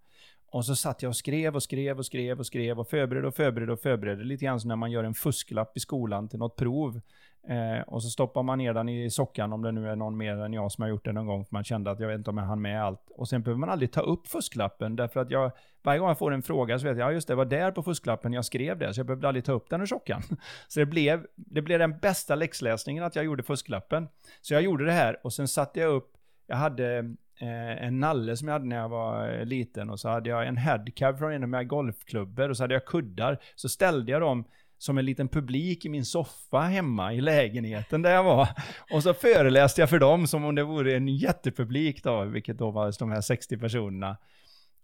[0.51, 3.35] Och så satt jag och skrev och skrev och skrev och skrev och förberedde och
[3.35, 4.23] förberedde och förberedde.
[4.23, 7.01] Lite grann som när man gör en fusklapp i skolan till något prov.
[7.47, 10.37] Eh, och så stoppar man ner den i sockan om det nu är någon mer
[10.37, 11.45] än jag som har gjort det någon gång.
[11.45, 13.09] För man kände att jag vet inte om jag hann med allt.
[13.09, 14.95] Och sen behöver man aldrig ta upp fusklappen.
[14.95, 17.35] Därför att jag, varje gång jag får en fråga så vet jag, ja just det,
[17.35, 18.93] var där på fusklappen jag skrev det.
[18.93, 20.21] Så jag behövde aldrig ta upp den ur sockan.
[20.67, 24.07] Så det blev, det blev den bästa läxläsningen att jag gjorde fusklappen.
[24.41, 26.11] Så jag gjorde det här och sen satte jag upp,
[26.47, 30.09] jag hade Eh, en nalle som jag hade när jag var eh, liten och så
[30.09, 33.37] hade jag en headcab från en av mina golfklubbor och så hade jag kuddar.
[33.55, 34.45] Så ställde jag dem
[34.77, 38.47] som en liten publik i min soffa hemma i lägenheten där jag var.
[38.93, 42.71] Och så föreläste jag för dem som om det vore en jättepublik då, vilket då
[42.71, 44.17] var de här 60 personerna.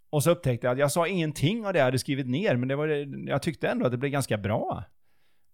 [0.09, 2.67] Och så upptäckte jag att jag sa ingenting av det jag hade skrivit ner, men
[2.67, 2.87] det var,
[3.29, 4.83] jag tyckte ändå att det blev ganska bra.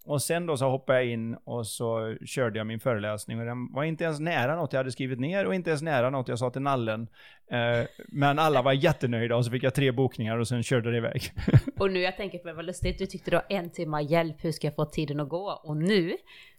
[0.06, 3.72] Och sen då så hoppade jag in och så körde jag min föreläsning och den
[3.74, 6.40] var inte ens nära något jag hade skrivit ner och inte ens nära något jag
[6.40, 7.08] sa till nallen.
[7.52, 10.98] Eh, men alla var jättenöjda och så fick jag tre bokningar och sen körde det
[10.98, 11.22] iväg.
[11.80, 14.52] och nu jag tänker på det var lustigt, du tyckte då en timme hjälp, hur
[14.52, 15.62] ska jag få tiden att gå?
[15.64, 16.18] Och nu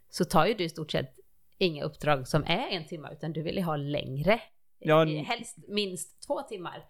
[0.09, 1.15] så tar ju du i stort sett
[1.57, 4.39] inga uppdrag som är en timme, utan du vill ju ha längre.
[4.79, 6.83] Ja, Eh, Helst minst två timmar.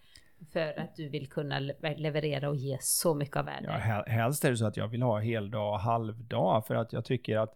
[0.53, 3.67] För att du vill kunna le- leverera och ge så mycket av värde.
[3.67, 6.93] Ja, hel- helst är det så att jag vill ha heldag och halvdag för att
[6.93, 7.53] jag tycker att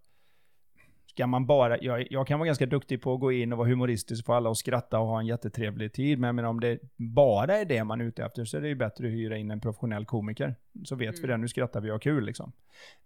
[1.05, 3.67] ska man bara, jag, jag kan vara ganska duktig på att gå in och vara
[3.69, 7.57] humoristisk på alla och skratta och ha en jättetrevlig tid, men, men om det bara
[7.57, 9.59] är det man är ute efter så är det ju bättre att hyra in en
[9.59, 10.55] professionell komiker.
[10.83, 11.29] Så vet vi Mm.
[11.29, 12.51] det, nu skrattar vi och har kul liksom.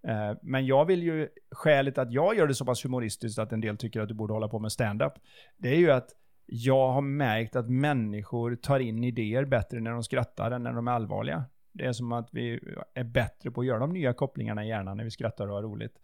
[0.02, 3.60] Eh, men jag vill ju, skälet att jag gör det så pass humoristiskt att en
[3.60, 5.12] del tycker att du borde hålla på med stand-up,
[5.56, 6.08] det är ju att
[6.46, 10.88] jag har märkt att människor tar in idéer bättre när de skrattar än när de
[10.88, 11.44] är allvarliga.
[11.72, 12.60] Det är som att vi
[12.94, 15.62] är bättre på att göra de nya kopplingarna i hjärnan när vi skrattar och har
[15.62, 15.98] roligt.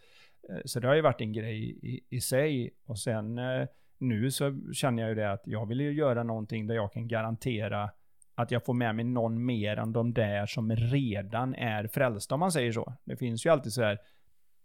[0.48, 2.70] Eh, så det har ju varit en grej i, i sig.
[2.84, 3.66] Och sen eh,
[3.98, 7.08] nu så känner jag ju det att jag vill ju göra någonting där jag kan
[7.08, 7.90] garantera
[8.34, 12.40] att jag får med mig någon mer än de där som redan är frälsta om
[12.40, 12.94] man säger så.
[13.04, 13.98] Det finns ju alltid så här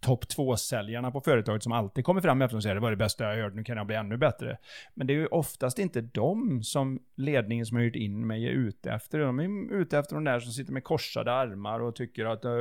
[0.06, 3.24] topp två-säljarna på företaget som alltid kommer fram efter och säger det var det bästa
[3.24, 4.58] jag hört, nu kan jag bli ännu bättre.
[4.94, 8.52] Men det är ju oftast inte de som ledningen som har hyrt in mig är
[8.52, 9.20] ute efter.
[9.20, 12.52] De är ute efter de där som sitter med korsade armar och tycker att "Eh,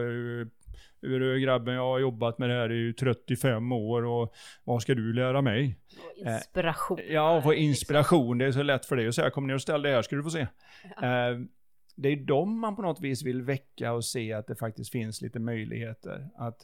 [1.00, 5.12] du grabben, jag har jobbat med det här i 35 år och vad ska du
[5.12, 5.78] lära mig?
[5.98, 6.98] Och inspiration.
[7.08, 8.38] Ja, och få inspiration.
[8.38, 10.16] Det är så lätt för dig att säga kom ner och ställ dig här ska
[10.16, 10.40] du få se.
[10.40, 11.38] Eh,
[11.96, 15.22] det är de man på något vis vill väcka och se att det faktiskt finns
[15.22, 16.28] lite möjligheter.
[16.36, 16.56] Att,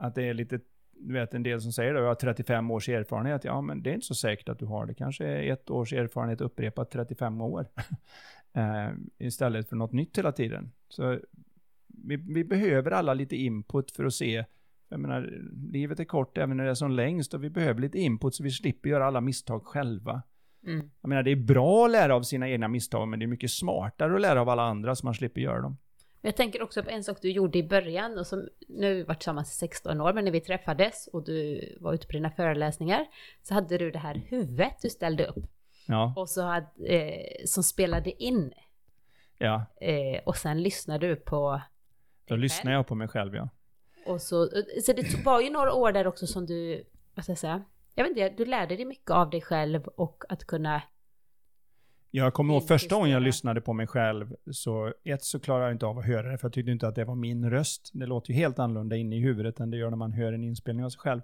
[0.00, 0.60] att det är lite,
[0.92, 3.44] du vet en del som säger det, jag har 35 års erfarenhet.
[3.44, 4.94] Ja, men det är inte så säkert att du har det.
[4.94, 7.66] Kanske är ett års erfarenhet upprepat 35 år.
[8.52, 10.72] eh, istället för något nytt hela tiden.
[10.88, 11.18] Så
[11.86, 14.44] vi, vi behöver alla lite input för att se
[14.90, 17.98] jag menar, livet är kort även när det är som längst och vi behöver lite
[17.98, 20.22] input så vi slipper göra alla misstag själva.
[20.66, 20.90] Mm.
[21.00, 23.50] Jag menar, det är bra att lära av sina egna misstag, men det är mycket
[23.50, 25.76] smartare att lära av alla andra så man slipper göra dem.
[26.20, 29.02] Jag tänker också på en sak du gjorde i början och som nu har vi
[29.02, 32.30] varit tillsammans i 16 år, men när vi träffades och du var ute på dina
[32.30, 33.06] föreläsningar
[33.42, 35.46] så hade du det här huvudet du ställde upp
[35.86, 38.52] Ja, och så hade, eh, som spelade in
[39.38, 39.66] ja.
[39.80, 41.60] eh, och sen lyssnade du på
[42.24, 42.72] Då själv.
[42.72, 43.48] jag på mig själv, ja.
[44.06, 44.48] Och så,
[44.84, 46.84] så det var ju några år där också som du,
[47.14, 50.24] vad ska jag säga, jag vet inte, du lärde dig mycket av dig själv och
[50.28, 50.82] att kunna,
[52.12, 55.74] Jag kommer ihåg första gången jag lyssnade på mig själv, så ett så klarade jag
[55.74, 57.90] inte av att höra det, för jag tyckte inte att det var min röst.
[57.92, 60.44] Det låter ju helt annorlunda inne i huvudet än det gör när man hör en
[60.44, 61.20] inspelning av sig själv.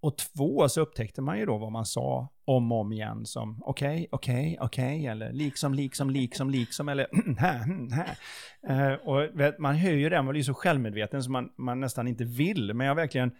[0.00, 3.62] Och två, så upptäckte man ju då vad man sa om och om igen som
[3.62, 7.06] okej, okej, okej, eller liksom, liksom, liksom, liksom, eller
[7.38, 8.92] här, här.
[8.92, 12.08] Eh, och vet, man hör ju det, man blir så självmedveten som man, man nästan
[12.08, 13.30] inte vill, men jag verkligen,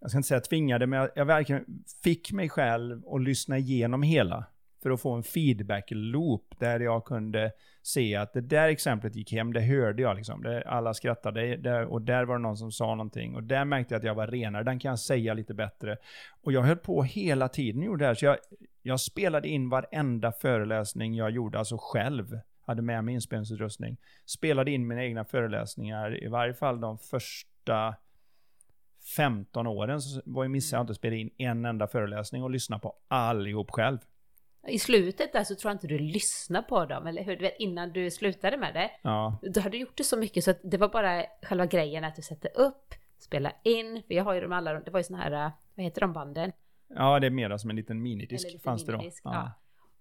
[0.00, 1.64] jag ska inte säga tvingade, men jag, jag verkligen
[2.04, 4.44] fick mig själv att lyssna igenom hela
[4.82, 7.52] för att få en feedback-loop där jag kunde
[7.82, 10.42] se att det där exemplet gick hem, det hörde jag liksom.
[10.42, 13.94] Det, alla skrattade det, och där var det någon som sa någonting och där märkte
[13.94, 15.96] jag att jag var renare, den kan jag säga lite bättre.
[16.42, 18.36] Och jag höll på hela tiden och gjorde det här, så jag,
[18.82, 23.96] jag spelade in varenda föreläsning jag gjorde, alltså själv hade med mig inspelningsutrustning.
[24.26, 27.94] Spelade in mina egna föreläsningar, i varje fall de första
[29.16, 32.50] 15 åren så var jag missade jag inte att spela in en enda föreläsning och
[32.50, 33.98] lyssna på allihop själv.
[34.68, 37.36] I slutet där så tror jag inte du lyssnade på dem, eller hur?
[37.36, 38.90] Du vet, innan du slutade med det.
[39.02, 39.38] Ja.
[39.42, 42.22] Du hade gjort det så mycket så att det var bara själva grejen att du
[42.22, 45.52] sätter upp, spela in, för jag har ju de alla, det var ju såna här,
[45.74, 46.52] vad heter de banden?
[46.88, 48.98] Ja, det är mera som en liten minidisk lite fanns det då.
[48.98, 49.52] minidisk, ja.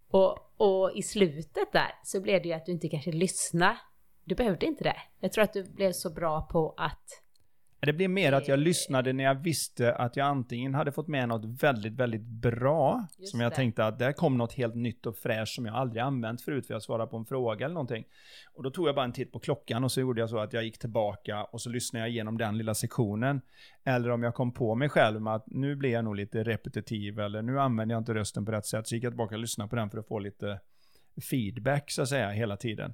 [0.07, 3.77] Och, och i slutet där så blev det ju att du inte kanske lyssnade.
[4.23, 4.97] Du behövde inte det.
[5.19, 7.23] Jag tror att du blev så bra på att
[7.81, 11.27] Det blev mer att jag lyssnade när jag visste att jag antingen hade fått med
[11.27, 13.55] något väldigt, väldigt bra, Just som jag det.
[13.55, 16.73] tänkte att där kom något helt nytt och fräscht som jag aldrig använt förut för
[16.73, 18.05] jag svarade på en fråga eller någonting.
[18.53, 20.53] Och då tog jag bara en titt på klockan och så gjorde jag så att
[20.53, 23.41] jag gick tillbaka och så lyssnade jag igenom den lilla sektionen.
[23.83, 27.19] Eller om jag kom på mig själv med att nu blir jag nog lite repetitiv
[27.19, 29.69] eller nu använder jag inte rösten på rätt sätt så gick jag tillbaka och lyssnade
[29.69, 30.59] på den för att få lite
[31.29, 32.93] feedback så att säga hela tiden.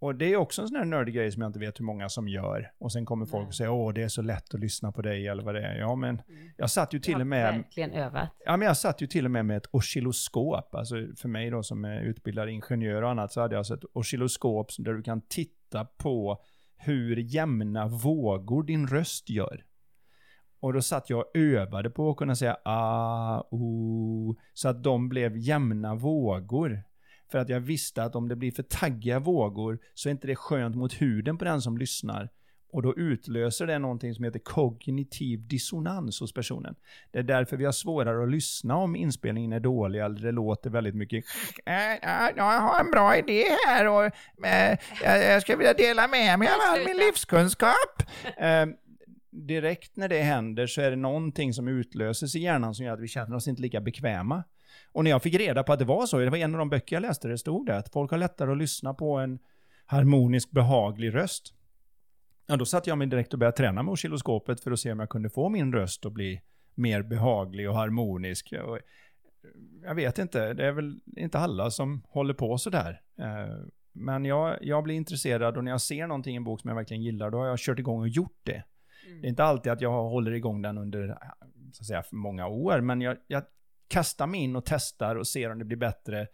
[0.00, 2.08] Och det är också en sån här nördig grej som jag inte vet hur många
[2.08, 2.72] som gör.
[2.78, 5.28] Och sen kommer folk och säger åh det är så lätt att lyssna på dig
[5.28, 5.78] eller vad det är.
[5.78, 6.22] Ja men
[6.56, 8.28] jag satt ju till har och med, verkligen övat.
[8.44, 10.74] ja men jag satt ju till och med med ett oscilloskop.
[10.74, 13.84] Alltså för mig då som är utbildad ingenjör och annat så hade jag alltså ett
[13.92, 16.42] oscilloskop där du kan titta på
[16.76, 19.64] hur jämna vågor din röst gör.
[20.60, 25.08] Och då satt jag och övade på att kunna säga ah, o, så att de
[25.08, 26.82] blev jämna vågor.
[27.30, 30.36] För att jag visste att om det blir för taggiga vågor så är inte det
[30.36, 32.28] skönt mot huden på den som lyssnar.
[32.72, 36.74] Och då utlöser det någonting som heter kognitiv dissonans hos personen.
[37.10, 40.70] Det är därför vi har svårare att lyssna om inspelningen är dålig eller det låter
[40.70, 41.24] väldigt mycket
[41.66, 44.04] "Äh, äh, Jag har en bra idé här och
[44.46, 48.02] äh, jag skulle vilja dela med mig av all min livskunskap.
[48.38, 48.66] Eh,
[49.30, 53.00] direkt när det händer så är det någonting som utlöses i hjärnan som gör att
[53.00, 54.44] vi känner oss inte lika bekväma.
[54.92, 56.68] Och när jag fick reda på att det var så, det var en av de
[56.70, 59.38] böcker jag läste, det stod det att folk har lättare att lyssna på en
[59.86, 61.54] harmonisk, behaglig röst.
[62.46, 65.00] Ja, då satte jag mig direkt och började träna med oscilloskopet för att se om
[65.00, 66.40] jag kunde få min röst att bli
[66.74, 68.54] mer behaglig och harmonisk.
[68.64, 68.78] Och
[69.82, 73.00] jag vet inte, det är väl inte alla som håller på sådär.
[73.18, 76.68] Eh, Men jag, jag blir intresserad och när jag ser någonting i en bok som
[76.68, 78.64] jag verkligen gillar, då har jag kört igång och gjort det.
[79.20, 81.18] Det är inte alltid att jag håller igång den under
[81.72, 83.42] så att säga, för många år, men jag, jag
[83.90, 86.26] kastar mig in och testar och ser om det blir bättre.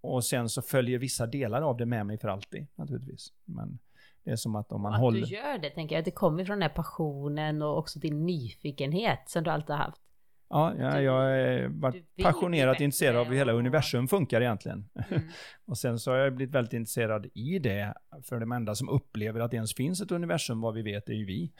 [0.00, 3.32] Och sen så följer vissa delar av det med mig för alltid, naturligtvis.
[3.44, 3.78] Men
[4.24, 5.20] det är som att om man att håller...
[5.20, 6.04] du gör det, tänker jag.
[6.04, 10.00] Det kommer från den här passionen och också din nyfikenhet som du alltid har haft.
[10.48, 14.88] Ja, ja du- jag har du varit passionerat intresserad av hur hela universum funkar egentligen.
[15.10, 15.22] Mm.
[15.64, 19.40] Och sen så har jag blivit väldigt intresserad i det, för de enda som upplever
[19.40, 21.52] att det ens finns ett universum, vad vi vet, är ju vi.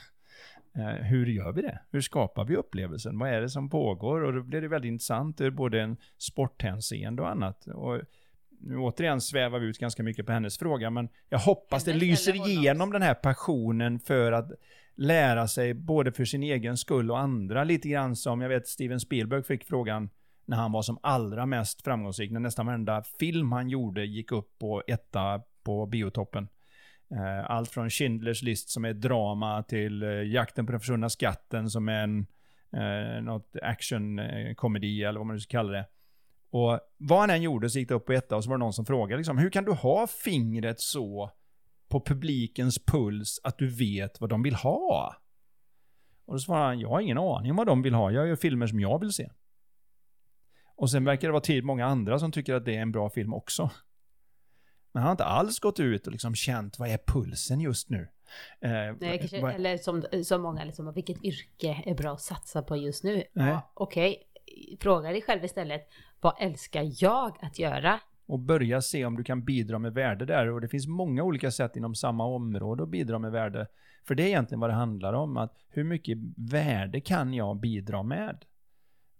[0.75, 1.81] Eh, hur gör vi det?
[1.91, 3.19] Hur skapar vi upplevelsen?
[3.19, 4.25] Vad är det som pågår?
[4.25, 7.67] Och då blir det väldigt intressant ur både en sporthänseende och annat.
[7.67, 8.01] Och
[8.61, 12.35] nu återigen svävar vi ut ganska mycket på hennes fråga, men jag hoppas det lyser
[12.35, 14.51] igenom den här passionen för att
[14.95, 17.65] lära sig både för sin egen skull och andra.
[17.65, 20.11] Lite grann som, jag vet Steven Spielberg fick frågan
[20.45, 24.59] när han var som allra mest framgångsrik, när nästan varenda film han gjorde gick upp
[24.59, 26.49] på etta på biotoppen.
[27.13, 31.71] Eh, allt från Schindlers list som är drama till eh, Jakten på den försvunna skatten
[31.71, 32.27] som är en
[32.73, 35.87] eh, något action-komedi eh, eller vad man nu ska kalla det.
[36.51, 38.65] Och vad han än gjorde så gick det upp på etta och så var det
[38.65, 41.31] någon som frågade liksom, hur kan du ha fingret så
[41.89, 45.17] på publikens puls att du vet vad de vill ha?
[46.25, 48.37] Och då svarade han, jag har ingen aning om vad de vill ha, jag gör
[48.37, 49.31] filmer som jag vill se.
[50.77, 53.11] Och sen verkar det vara tid många andra som tycker att det är en bra
[53.11, 53.71] film också.
[54.93, 58.09] Men han har inte alls gått ut och liksom känt, vad är pulsen just nu?
[58.61, 58.71] Eh,
[59.01, 62.77] Nej, kanske, vad- eller som, som många, liksom, vilket yrke är bra att satsa på
[62.77, 63.15] just nu?
[63.33, 63.49] Nej.
[63.49, 64.23] Ja, Okej,
[64.81, 65.89] fråga dig själv istället,
[66.21, 68.01] vad älskar jag att göra?
[68.27, 70.49] och börja se om du kan bidra med värde där.
[70.49, 73.67] Och det finns många olika sätt inom samma område att bidra med värde.
[74.05, 78.03] För det är egentligen vad det handlar om, att hur mycket värde kan jag bidra
[78.03, 78.45] med?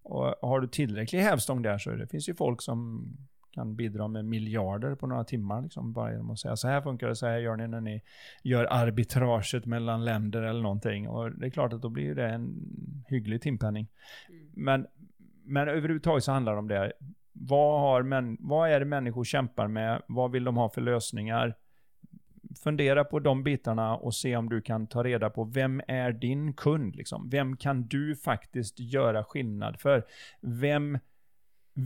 [0.03, 3.07] Och har du tillräcklig hävstång där så det finns ju folk som
[3.51, 7.09] kan bidra med miljarder på några timmar, liksom, bara genom att säga så här funkar
[7.09, 8.03] det, så här gör ni när ni
[8.43, 11.09] gör arbitraget mellan länder eller någonting.
[11.09, 12.55] Och det är klart att då blir det en
[13.09, 13.89] hygglig timpenning.
[14.55, 14.87] Men,
[15.45, 16.93] men överhuvudtaget så handlar det om det.
[17.33, 20.03] Vad, har män, vad är det människor kämpar med?
[20.07, 21.55] Vad vill de ha för lösningar?
[22.65, 26.53] Fundera på de bitarna och se om du kan ta reda på vem är din
[26.53, 26.97] kund?
[26.97, 27.29] Liksom?
[27.29, 30.05] Vem kan du faktiskt göra skillnad för?
[30.41, 30.99] Vem,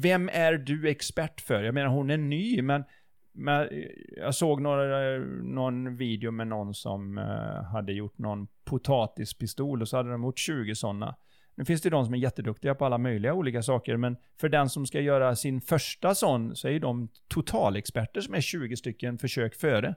[0.00, 1.62] vem är du expert för?
[1.62, 2.84] Jag menar hon är ny, men,
[3.32, 3.68] men
[4.16, 9.96] jag såg några, någon video med någon som uh, hade gjort någon potatispistol och så
[9.96, 11.16] hade de gjort 20 sådana.
[11.54, 14.68] Nu finns det de som är jätteduktiga på alla möjliga olika saker, men för den
[14.68, 19.54] som ska göra sin första sån så är de totalexperter som är 20 stycken försök
[19.54, 19.94] före.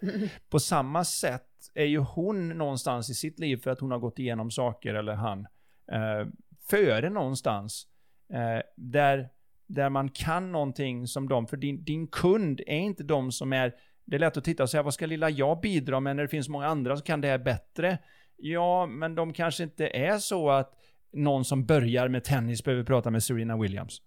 [0.50, 4.18] På samma sätt är ju hon någonstans i sitt liv för att hon har gått
[4.18, 5.46] igenom saker, eller han,
[5.92, 6.26] eh,
[6.70, 7.86] före någonstans.
[8.32, 9.28] Eh, där,
[9.66, 13.74] där man kan någonting som de, för din, din kund är inte de som är,
[14.04, 16.28] det är lätt att titta och säga vad ska lilla jag bidra med när det
[16.28, 17.98] finns många andra som kan det här bättre.
[18.36, 20.74] Ja, men de kanske inte är så att
[21.12, 24.02] någon som börjar med tennis behöver prata med Serena Williams.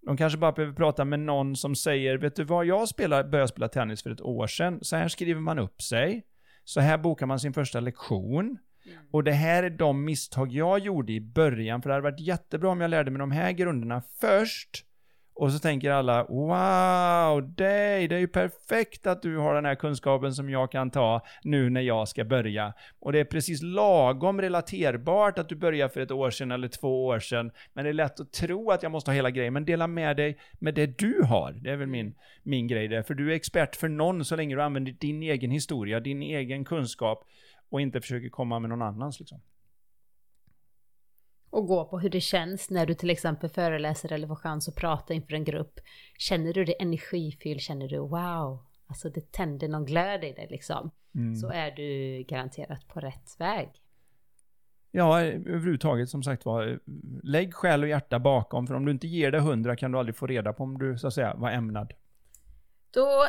[0.00, 3.48] De kanske bara behöver prata med någon som säger, vet du vad, jag spelar, började
[3.48, 6.26] spela tennis för ett år sedan, så här skriver man upp sig,
[6.64, 8.98] så här bokar man sin första lektion, mm.
[9.10, 12.70] och det här är de misstag jag gjorde i början, för det hade varit jättebra
[12.70, 14.84] om jag lärde mig de här grunderna först,
[15.36, 19.74] och så tänker alla, wow, dig, det är ju perfekt att du har den här
[19.74, 22.72] kunskapen som jag kan ta nu när jag ska börja.
[23.00, 27.06] Och det är precis lagom relaterbart att du börjar för ett år sedan eller två
[27.06, 27.50] år sedan.
[27.72, 29.52] Men det är lätt att tro att jag måste ha hela grejen.
[29.52, 31.52] Men dela med dig med det du har.
[31.52, 33.02] Det är väl min, min grej där.
[33.02, 36.64] För du är expert för någon så länge du använder din egen historia, din egen
[36.64, 37.24] kunskap
[37.74, 39.40] och inte försöker komma med någon annans liksom
[41.54, 44.74] och gå på hur det känns när du till exempel föreläser eller får chans att
[44.74, 45.80] prata inför en grupp.
[46.18, 47.60] Känner du dig energifylld?
[47.60, 50.90] Känner du wow, alltså det tänder någon glöd i dig liksom.
[51.14, 51.36] Mm.
[51.36, 53.68] Så är du garanterat på rätt väg.
[54.90, 56.80] Ja, överhuvudtaget som sagt var,
[57.22, 60.16] lägg själ och hjärta bakom, för om du inte ger det hundra kan du aldrig
[60.16, 61.92] få reda på om du så att säga var ämnad.
[62.90, 63.24] Då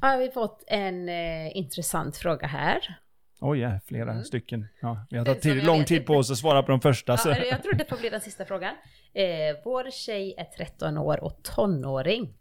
[0.00, 3.01] har vi fått en eh, intressant fråga här.
[3.44, 4.24] Oj, ja, flera mm.
[4.24, 4.66] stycken.
[4.80, 7.16] Ja, vi har tagit tid, lång tid på oss att svara på de första.
[7.24, 8.74] Ja, jag tror det får bli den sista frågan.
[9.12, 9.24] Eh,
[9.64, 12.34] vår tjej är 13 år och tonåring.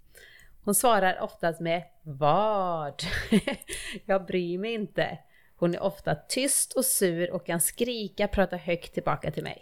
[0.64, 3.04] Hon svarar oftast med vad?
[4.06, 5.18] jag bryr mig inte.
[5.56, 9.62] Hon är ofta tyst och sur och kan skrika, prata högt tillbaka till mig.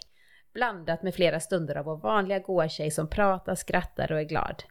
[0.52, 4.62] Blandat med flera stunder av vår vanliga goa tjej som pratar, skrattar och är glad.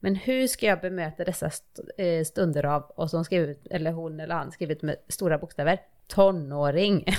[0.00, 1.50] Men hur ska jag bemöta dessa
[1.98, 5.78] eh, stunder av, och som skrivit, eller hon eller han skrivit med stora bokstäver,
[6.08, 7.04] tonåring.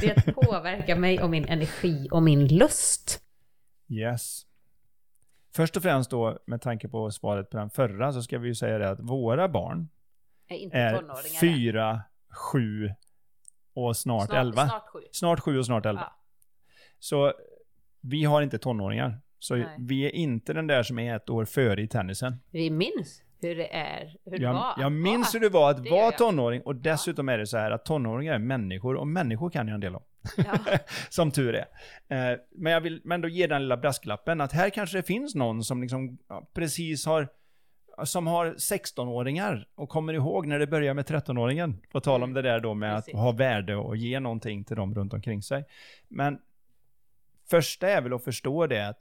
[0.00, 3.22] Det påverkar mig och min energi och min lust.
[3.88, 4.46] Yes.
[5.54, 8.54] Först och främst då, med tanke på svaret på den förra, så ska vi ju
[8.54, 9.88] säga det att våra barn
[10.48, 11.02] är, inte är
[11.40, 12.90] fyra, sju
[13.74, 14.68] och snart, snart elva.
[14.68, 15.00] Snart sju.
[15.12, 16.00] Snart sju och snart elva.
[16.00, 16.20] Ja.
[16.98, 17.32] Så
[18.00, 19.20] vi har inte tonåringar.
[19.38, 19.76] Så Nej.
[19.78, 22.40] vi är inte den där som är ett år före i tennisen.
[22.50, 24.74] Vi minns hur det är, hur det jag, var.
[24.78, 27.84] Jag minns hur det var att vara tonåring och dessutom är det så här att
[27.84, 30.02] tonåringar är människor och människor kan jag en del om.
[30.36, 30.58] Ja.
[31.08, 31.66] som tur är.
[32.08, 35.34] Eh, men jag vill men då ge den lilla brasklappen att här kanske det finns
[35.34, 37.28] någon som liksom ja, precis har
[38.04, 41.74] som har 16-åringar och kommer ihåg när det börjar med 13-åringen.
[41.92, 42.42] På tal om mm.
[42.42, 43.14] det där då med precis.
[43.14, 45.64] att ha värde och ge någonting till dem runt omkring sig.
[46.08, 46.38] Men
[47.50, 49.00] första är väl att förstå det att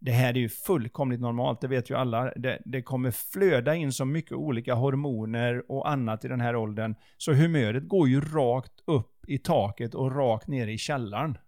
[0.00, 2.32] det här är ju fullkomligt normalt, det vet ju alla.
[2.36, 6.94] Det, det, kommer flöda in så mycket olika hormoner och annat i den här åldern,
[7.16, 11.38] så humöret går ju rakt upp i taket och rakt ner i källaren.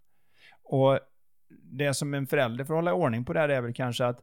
[0.63, 0.99] Och
[1.63, 4.21] det som en förälder får hålla ordning på där är väl kanske att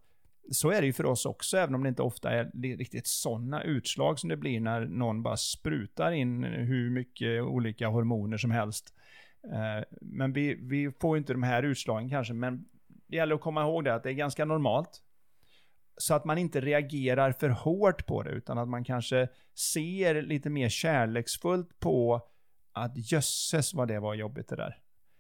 [0.52, 3.64] så är det ju för oss också, även om det inte ofta är riktigt sådana
[3.64, 8.94] utslag som det blir när någon bara sprutar in hur mycket olika hormoner som helst.
[9.44, 12.66] Eh, men vi, vi får inte de här utslagen kanske, men
[13.08, 15.04] det gäller att komma ihåg det, att det är ganska normalt.
[15.98, 20.50] Så att man inte reagerar för hårt på det, utan att man kanske ser lite
[20.50, 22.22] mer kärleksfullt på
[22.72, 24.78] att jösses vad det var jobbigt det där.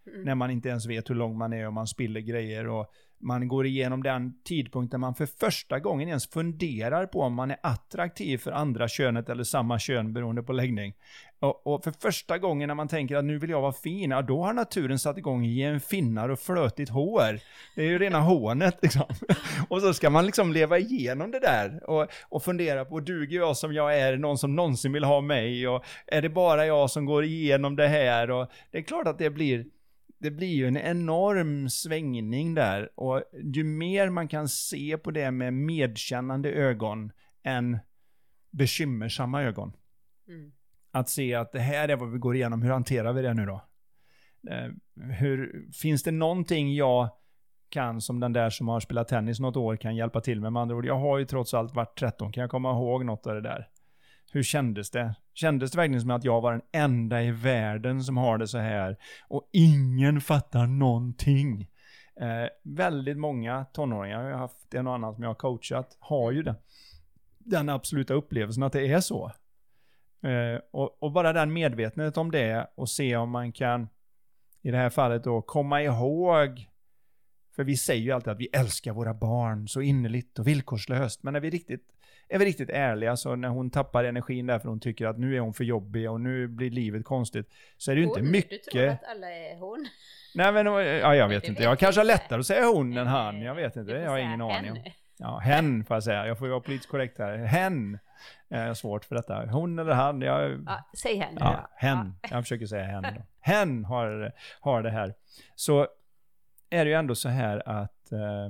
[0.07, 0.21] Mm.
[0.21, 3.47] När man inte ens vet hur lång man är och man spiller grejer och man
[3.47, 7.57] går igenom den tidpunkt där man för första gången ens funderar på om man är
[7.63, 10.93] attraktiv för andra könet eller samma kön beroende på läggning.
[11.39, 14.21] Och, och, för första gången när man tänker att nu vill jag vara fin, ja,
[14.21, 17.39] då har naturen satt igång i en finnar och flötigt hår.
[17.75, 19.05] Det är ju rena hånet liksom.
[19.69, 23.57] och så ska man liksom leva igenom det där och, och fundera på, duger jag
[23.57, 25.67] som jag är, någon som någonsin vill ha mig?
[25.67, 28.31] Och är det bara jag som går igenom det här?
[28.31, 29.65] Och det är klart att det blir
[30.19, 35.31] det blir ju en enorm svängning där och ju mer man kan se på det
[35.31, 37.11] med medkännande ögon
[37.43, 37.79] än
[38.51, 39.73] bekymmersamma ögon.
[40.27, 40.51] Mm.
[40.91, 43.45] Att se att det här är vad vi går igenom, hur hanterar vi det nu
[43.45, 43.61] då?
[44.49, 44.71] Eh,
[45.11, 47.09] hur, finns det någonting jag
[47.69, 50.53] kan som den där som har spelat tennis något år kan hjälpa till med?
[50.53, 53.27] Med andra ord, jag har ju trots allt varit 13, kan jag komma ihåg något
[53.27, 53.69] av det där?
[54.31, 55.15] Hur kändes det?
[55.33, 58.57] Kändes det verkligen som att jag var den enda i världen som har det så
[58.57, 58.97] här
[59.27, 61.69] och ingen fattar någonting?
[62.19, 66.31] Eh, väldigt många tonåringar, jag har haft en och annan som jag har coachat, har
[66.31, 66.55] ju den,
[67.39, 69.31] den absoluta upplevelsen att det är så.
[70.23, 73.87] Eh, och, och, bara den medvetenhet om det och se om man kan,
[74.61, 76.67] i det här fallet då, komma ihåg
[77.57, 81.23] för vi säger ju alltid att vi älskar våra barn så innerligt och villkorslöst.
[81.23, 81.83] Men när vi riktigt,
[82.29, 85.39] är vi riktigt ärliga, så när hon tappar energin därför hon tycker att nu är
[85.39, 88.63] hon för jobbig och nu blir livet konstigt, så är det ju inte mycket...
[88.65, 89.87] Du tror att alla är hon?
[90.35, 91.63] Nej men, ja jag vet inte.
[91.63, 93.41] Jag kanske har lättare att säga hon än han.
[93.41, 93.91] Jag vet inte.
[93.91, 94.77] Jag har ingen aning om.
[95.17, 96.27] Ja, hen får jag säga.
[96.27, 97.37] Jag får ju vara politiskt korrekt här.
[97.37, 97.99] Hen.
[98.47, 99.45] Jag har svårt för detta.
[99.45, 100.21] Hon eller han.
[100.21, 100.63] Jag...
[100.65, 101.37] Ja, säg hen.
[101.39, 102.15] Ja, hen.
[102.21, 102.29] Ja.
[102.31, 103.03] Jag försöker säga hen.
[103.03, 103.21] Då.
[103.39, 105.13] Hen har, har det här.
[105.55, 105.87] Så
[106.69, 108.49] är det ju ändå så här att eh,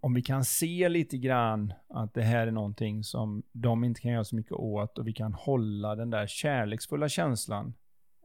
[0.00, 4.12] om vi kan se lite grann att det här är någonting som de inte kan
[4.12, 7.74] göra så mycket åt och vi kan hålla den där kärleksfulla känslan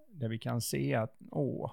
[0.07, 1.71] där vi kan se att åh,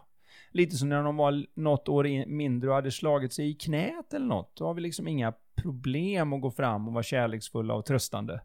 [0.51, 4.15] lite som när de var något år in, mindre och hade slagit sig i knät
[4.15, 4.57] eller något.
[4.57, 8.41] Då har vi liksom inga problem att gå fram och vara kärleksfulla och tröstande.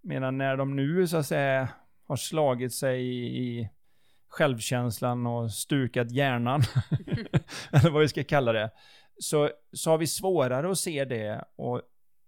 [0.00, 1.68] Medan när de nu så att säga
[2.06, 3.02] har slagit sig
[3.36, 3.68] i,
[4.34, 6.62] självkänslan och stukat hjärnan,
[7.72, 8.70] eller vad vi ska kalla det,
[9.18, 11.82] så, så har vi svårare att se det och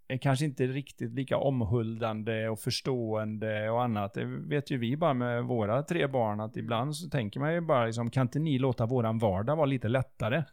[0.09, 4.15] är kanske inte riktigt lika omhuldande och förstående och annat.
[4.15, 7.61] Det vet ju vi bara med våra tre barn att ibland så tänker man ju
[7.61, 10.45] bara liksom, kan inte ni låta våran vardag vara lite lättare?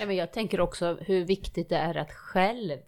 [0.00, 2.78] Ja, men jag tänker också hur viktigt det är att själv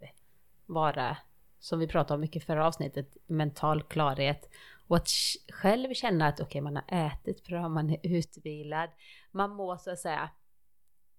[0.67, 1.17] vara,
[1.59, 4.49] som vi pratade om mycket förra avsnittet, mental klarhet
[4.87, 5.09] och att
[5.53, 8.91] själv känna att okej, okay, man har ätit bra, man är utvilad,
[9.31, 10.31] man mår så att säga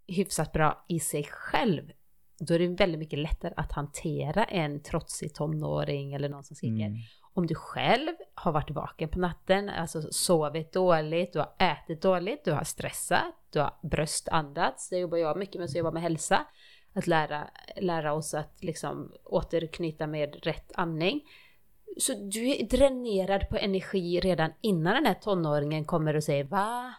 [0.08, 1.92] hyfsat bra i sig själv.
[2.40, 6.86] Då är det väldigt mycket lättare att hantera en trotsig tonåring eller någon som skriker.
[6.86, 7.00] Mm.
[7.34, 12.46] Om du själv har varit vaken på natten, alltså sovit dåligt, du har ätit dåligt,
[12.46, 16.02] du har stressat, du har bröstandats, det jobbar jag mycket med, så jag jobbar med
[16.02, 16.46] hälsa.
[16.96, 17.48] Att lära,
[17.82, 21.22] lära oss att liksom återknyta med rätt andning.
[21.98, 26.94] Så du är dränerad på energi redan innan den här tonåringen kommer och säger va?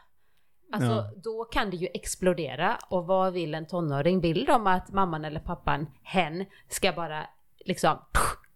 [0.72, 1.10] Alltså ja.
[1.16, 4.20] då kan det ju explodera och vad vill en tonåring?
[4.20, 7.26] Vill de att mamman eller pappan, hen, ska bara
[7.58, 7.96] liksom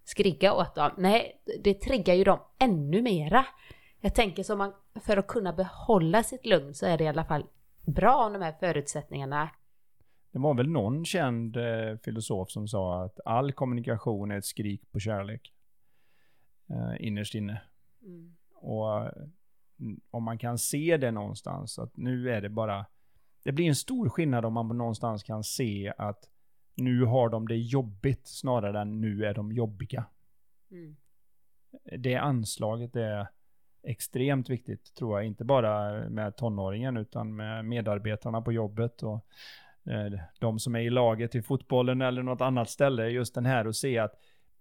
[0.04, 0.90] skrika åt dem?
[0.96, 3.46] Nej, det triggar ju dem ännu mera.
[4.00, 7.24] Jag tänker som man, för att kunna behålla sitt lugn så är det i alla
[7.24, 7.44] fall
[7.86, 9.50] bra om de här förutsättningarna
[10.32, 14.92] det var väl någon känd eh, filosof som sa att all kommunikation är ett skrik
[14.92, 15.52] på kärlek
[16.70, 17.60] eh, innerst inne.
[18.02, 18.36] Mm.
[18.54, 19.00] Och
[19.80, 22.86] mm, om man kan se det någonstans, att nu är det bara,
[23.44, 26.30] det blir en stor skillnad om man någonstans kan se att
[26.74, 30.04] nu har de det jobbigt snarare än nu är de jobbiga.
[30.70, 30.96] Mm.
[31.98, 33.28] Det anslaget är
[33.82, 39.26] extremt viktigt tror jag, inte bara med tonåringen utan med medarbetarna på jobbet och
[39.90, 43.66] eh, de som är i laget i fotbollen eller något annat ställe, just den här
[43.66, 44.14] och se att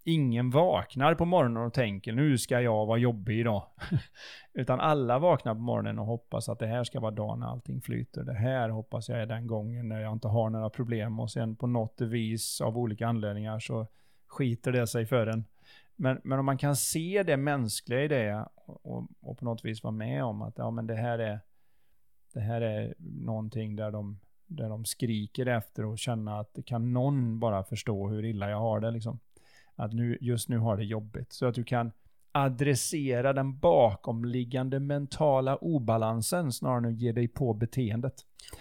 [0.07, 3.63] ingen vaknar på morgonen och tänker nu ska jag vara jobbig idag.
[4.53, 7.81] Utan alla vaknar på morgonen och hoppas att det här ska vara dagen när allting
[7.81, 8.23] flyter.
[8.23, 11.55] Det här hoppas jag är den gången när jag inte har några problem och sen
[11.55, 13.87] på något vis av olika anledningar så
[14.27, 15.45] skiter det sig för en.
[15.95, 19.83] Men, men om man kan se det mänskliga i det och, och på något vis
[19.83, 21.39] vara med om att ja, men det här är
[22.33, 27.39] det här är någonting där de, där de skriker efter och känna att kan någon
[27.39, 29.19] bara förstå hur illa jag har det liksom
[29.77, 31.33] att nu, just nu har det jobbigt.
[31.33, 31.91] Så att du kan
[32.31, 38.13] adressera den bakomliggande mentala obalansen snarare än att ge dig på beteendet.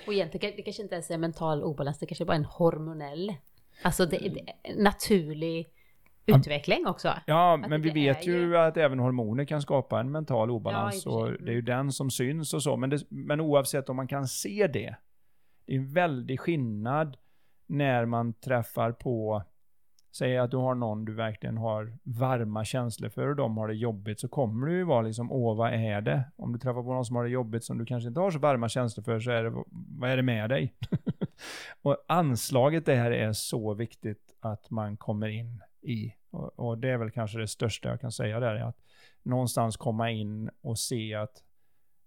[0.06, 3.34] Och egentligen, det kanske inte ens är mental obalans, det kanske bara är en hormonell,
[3.82, 4.32] alltså det är
[4.82, 5.66] naturlig
[6.26, 7.12] utveckling också.
[7.26, 11.02] Ja, att men vi vet ju, ju att även hormoner kan skapa en mental obalans
[11.06, 12.76] ja, och det är ju den som syns och så.
[12.76, 14.96] Men, det, men oavsett om man kan se det,
[15.66, 17.16] det är en väldig skillnad
[17.66, 19.42] när man träffar på
[20.18, 23.74] Säg att du har någon du verkligen har varma känslor för och de har det
[23.74, 26.24] jobbigt så kommer du ju vara liksom, åh vad är det?
[26.36, 28.38] Om du träffar på någon som har det jobbigt som du kanske inte har så
[28.38, 29.64] varma känslor för så är det,
[29.98, 30.74] vad är det med dig?
[31.82, 36.14] och anslaget det här är så viktigt att man kommer in i.
[36.30, 38.78] Och, och, det är väl kanske det största jag kan säga där, är att
[39.22, 41.42] någonstans komma in och se att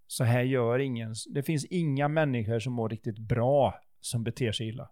[0.08, 4.68] så här gör ingen, det finns inga människor som mår riktigt bra som beter sig
[4.68, 4.90] illa.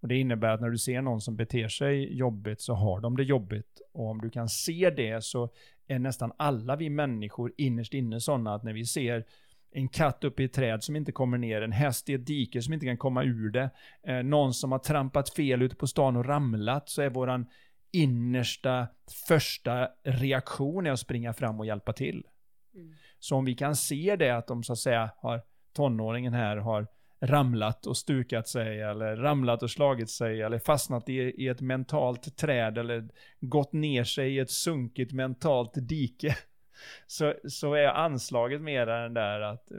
[0.00, 3.16] Och det innebär att när du ser någon som beter sig jobbigt så har de
[3.16, 3.80] det jobbigt.
[3.92, 5.48] Och om du kan se det så
[5.86, 9.24] är nästan alla vi människor innerst inne sådana att när vi ser
[9.70, 12.62] en katt uppe i ett träd som inte kommer ner, en häst i ett dike
[12.62, 13.70] som inte kan komma ur det,
[14.06, 17.46] eh, någon som har trampat fel ute på stan och ramlat, så är våran
[17.92, 18.86] innersta
[19.28, 22.26] första reaktion är att springa fram och hjälpa till.
[22.74, 22.92] Mm.
[23.18, 25.42] Så om vi kan se det att de så att säga har,
[25.72, 26.86] tonåringen här har
[27.26, 32.36] ramlat och stukat sig eller ramlat och slagit sig eller fastnat i, i ett mentalt
[32.36, 33.08] träd eller
[33.40, 36.36] gått ner sig i ett sunkigt mentalt dike.
[37.06, 39.78] Så, så är anslaget mer än där att eh,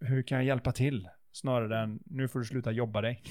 [0.00, 1.08] hur kan jag hjälpa till?
[1.32, 3.22] Snarare än nu får du sluta jobba dig.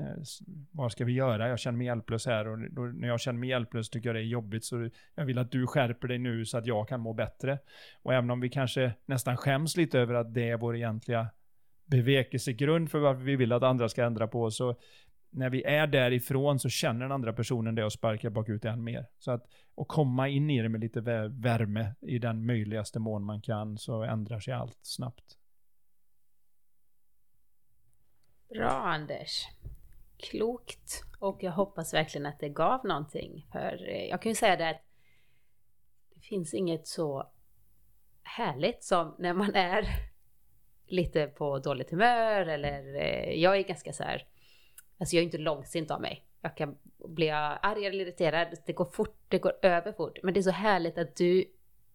[0.00, 0.22] Eh,
[0.70, 1.48] vad ska vi göra?
[1.48, 4.20] Jag känner mig hjälplös här och då, när jag känner mig hjälplös tycker jag det
[4.20, 7.12] är jobbigt så jag vill att du skärper dig nu så att jag kan må
[7.12, 7.58] bättre.
[8.02, 11.28] Och även om vi kanske nästan skäms lite över att det är vår egentliga
[11.90, 14.76] bevekelsegrund för varför vi vill att andra ska ändra på så
[15.30, 19.06] när vi är därifrån så känner den andra personen det och sparkar bakut än mer.
[19.18, 23.40] Så att och komma in i det med lite värme i den möjligaste mån man
[23.40, 25.38] kan så ändrar sig allt snabbt.
[28.48, 29.46] Bra Anders
[30.18, 33.46] klokt och jag hoppas verkligen att det gav någonting.
[33.52, 34.82] För eh, jag kan ju säga det att
[36.14, 37.30] det finns inget så
[38.22, 40.07] härligt som när man är
[40.88, 44.26] lite på dåligt humör eller eh, jag är ganska så här,
[44.98, 46.24] alltså jag är inte långsint av mig.
[46.40, 46.78] Jag kan
[47.08, 50.18] bli arg eller irriterad, det går fort, det går över fort.
[50.22, 51.44] Men det är så härligt att du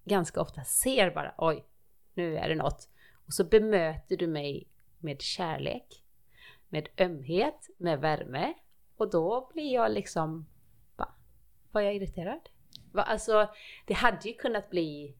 [0.06, 1.66] ganska ofta ser bara, oj,
[2.14, 2.89] nu är det något.
[3.28, 4.68] Och så bemöter du mig
[5.00, 6.04] med kärlek
[6.74, 8.54] med ömhet, med värme.
[8.98, 10.46] Och då blir jag liksom,
[10.96, 11.14] va?
[11.72, 12.50] Var jag irriterad?
[12.91, 13.04] Va?
[13.04, 13.50] Alltså,
[13.86, 15.16] det hade ju kunnat bli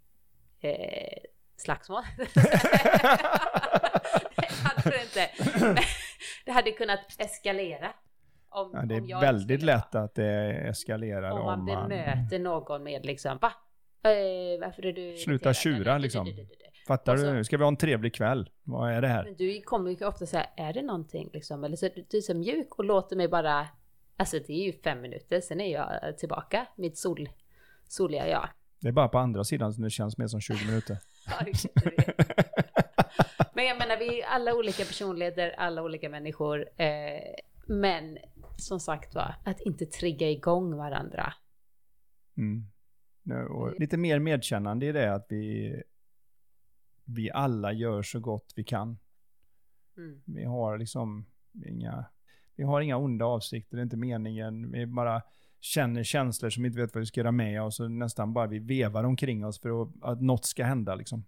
[0.60, 1.24] eh,
[1.56, 2.04] slagsmål.
[2.18, 2.30] det
[4.64, 5.30] hade det inte.
[6.46, 7.94] det hade kunnat eskalera.
[8.50, 12.84] Om, ja, det är väldigt lätt att det eskalerar om man, om man bemöter någon
[12.84, 13.54] med liksom, va?
[14.04, 16.28] Eh, varför är du Sluta tjura liksom.
[16.88, 17.34] Fattar så, du?
[17.34, 18.50] Nu ska vi ha en trevlig kväll.
[18.64, 19.24] Vad är det här?
[19.24, 21.64] Men du kommer ju ofta säga, är det någonting liksom?
[21.64, 23.68] Eller så du är så mjuk och låter mig bara,
[24.18, 27.30] alltså det är ju fem minuter, sen är jag tillbaka, mitt sol,
[27.88, 28.50] soliga jag.
[28.80, 30.98] Det är bara på andra sidan som det känns mer som 20 minuter.
[33.54, 36.70] men jag menar, vi är alla olika personligheter, alla olika människor.
[36.78, 37.34] Eh,
[37.68, 38.18] men
[38.58, 41.34] som sagt var, att inte trigga igång varandra.
[42.38, 42.68] Mm.
[43.50, 45.76] Och lite mer medkännande i det att vi
[47.06, 48.98] vi alla gör så gott vi kan.
[49.98, 50.22] Mm.
[50.26, 51.26] Vi har liksom
[51.66, 52.06] inga,
[52.56, 54.72] vi har inga onda avsikter, det är inte meningen.
[54.72, 55.22] Vi bara
[55.64, 58.60] känner känslor som inte vet vad vi ska göra med oss och nästan bara vi
[58.60, 61.26] vevar omkring oss för att, att något ska hända liksom.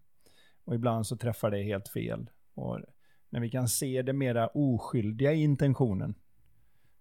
[0.63, 2.29] Och ibland så träffar det helt fel.
[2.53, 2.79] Och
[3.29, 6.15] när vi kan se det mera oskyldiga i intentionen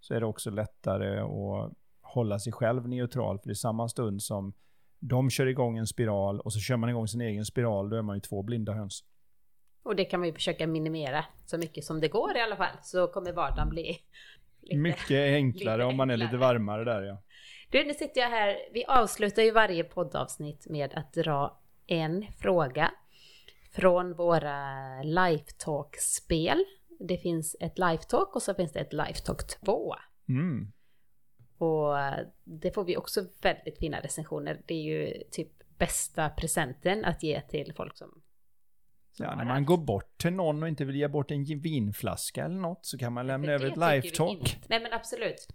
[0.00, 3.38] så är det också lättare att hålla sig själv neutral.
[3.38, 4.52] För i samma stund som
[4.98, 8.02] de kör igång en spiral och så kör man igång sin egen spiral, då är
[8.02, 9.04] man ju två blinda höns.
[9.82, 12.76] Och det kan man ju försöka minimera så mycket som det går i alla fall,
[12.82, 13.98] så kommer vardagen bli
[14.60, 17.22] lite, mycket enklare om man är lite varmare där ja.
[17.74, 22.90] Du, nu sitter jag här, vi avslutar ju varje poddavsnitt med att dra en fråga
[23.72, 26.64] från våra Lifetalk-spel.
[27.00, 29.94] Det finns ett Lifetalk och så finns det ett Lifetalk 2.
[30.28, 30.72] Mm.
[31.58, 31.94] Och
[32.44, 34.62] det får vi också väldigt fina recensioner.
[34.66, 38.22] Det är ju typ bästa presenten att ge till folk som...
[39.12, 42.44] som ja, när man går bort till någon och inte vill ge bort en vinflaska
[42.44, 44.58] eller något så kan man lämna över ett lifetalk.
[44.68, 45.48] Nej men absolut.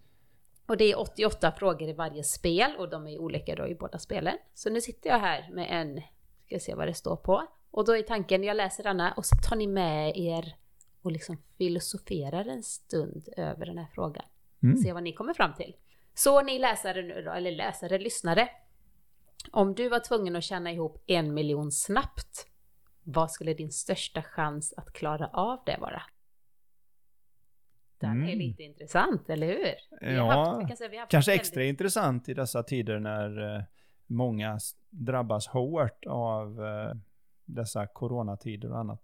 [0.70, 4.00] Och det är 88 frågor i varje spel och de är olika då i båda
[4.00, 4.38] spelen.
[4.54, 6.02] Så nu sitter jag här med en,
[6.46, 7.48] ska se vad det står på.
[7.72, 10.56] Och då är tanken, jag läser denna och så tar ni med er
[11.02, 14.26] och liksom filosoferar en stund över den här frågan.
[14.64, 14.78] Mm.
[14.78, 15.76] Se vad ni kommer fram till.
[16.14, 18.50] Så ni läsare nu då, eller läsare, lyssnare.
[19.52, 22.48] Om du var tvungen att tjäna ihop en miljon snabbt,
[23.04, 26.02] vad skulle din största chans att klara av det vara?
[28.00, 28.30] Den mm.
[28.30, 30.10] är lite intressant, eller hur?
[30.16, 31.42] ja, haft, säga, kanske väldigt...
[31.42, 33.64] extra intressant i dessa tider när eh,
[34.08, 36.96] många drabbas hårt av eh,
[37.46, 39.02] dessa coronatider och annat.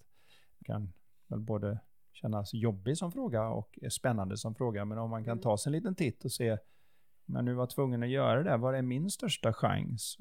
[0.60, 0.94] Det kan
[1.28, 1.80] väl både
[2.14, 5.42] kännas jobbig som fråga och spännande som fråga, men om man kan mm.
[5.42, 6.58] ta sig en liten titt och se
[7.26, 8.58] men nu var tvungen att göra det.
[8.58, 10.18] Vad är min största chans?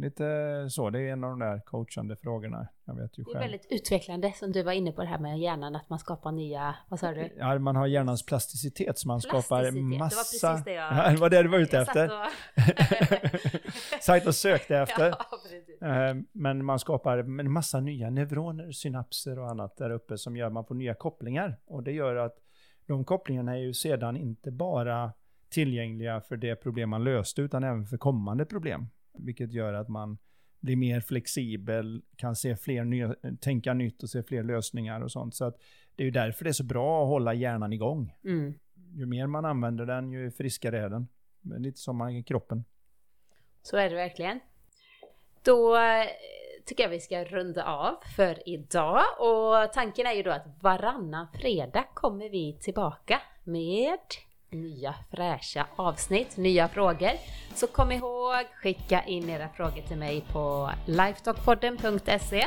[0.00, 2.68] Lite så, det är en av de där coachande frågorna.
[2.84, 3.34] Jag vet ju själv.
[3.34, 5.98] Det är väldigt utvecklande som du var inne på det här med hjärnan, att man
[5.98, 7.32] skapar nya, vad sa du?
[7.38, 10.16] Ja, man har hjärnans plasticitet, så man skapar massa...
[10.40, 10.92] Det var precis det jag...
[10.96, 12.08] Ja, det var det du var ute efter.
[14.00, 14.26] Satt och...
[14.28, 15.14] och sökte efter.
[15.80, 20.36] Ja, eh, Men man skapar en massa nya neuroner, synapser och annat där uppe som
[20.36, 21.60] gör att man får nya kopplingar.
[21.66, 22.36] Och det gör att
[22.86, 25.12] de kopplingarna är ju sedan inte bara
[25.48, 28.88] tillgängliga för det problem man löste, utan även för kommande problem.
[29.12, 30.18] Vilket gör att man
[30.60, 35.34] blir mer flexibel, kan se fler nya, tänka nytt och se fler lösningar och sånt.
[35.34, 35.56] Så att
[35.96, 38.12] det är ju därför det är så bra att hålla hjärnan igång.
[38.24, 38.54] Mm.
[38.94, 41.08] Ju mer man använder den, ju friskare är den.
[41.58, 42.64] Lite som man, kroppen.
[43.62, 44.40] Så är det verkligen.
[45.42, 46.06] Då eh,
[46.66, 49.02] tycker jag vi ska runda av för idag.
[49.18, 53.98] Och tanken är ju då att varannan fredag kommer vi tillbaka med
[54.50, 57.10] nya fräscha avsnitt, nya frågor.
[57.54, 62.44] Så kom ihåg, skicka in era frågor till mig på lifetalkpodden.se.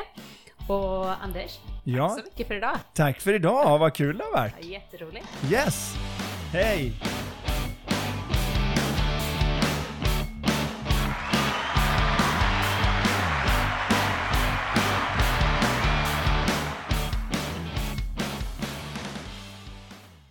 [0.67, 2.07] Och Anders, Ja.
[2.09, 2.77] tack så mycket för idag.
[2.93, 4.65] Tack för idag, vad kul det har varit.
[4.65, 5.27] Jätteroligt.
[5.51, 5.95] Yes!
[6.53, 6.93] Hej!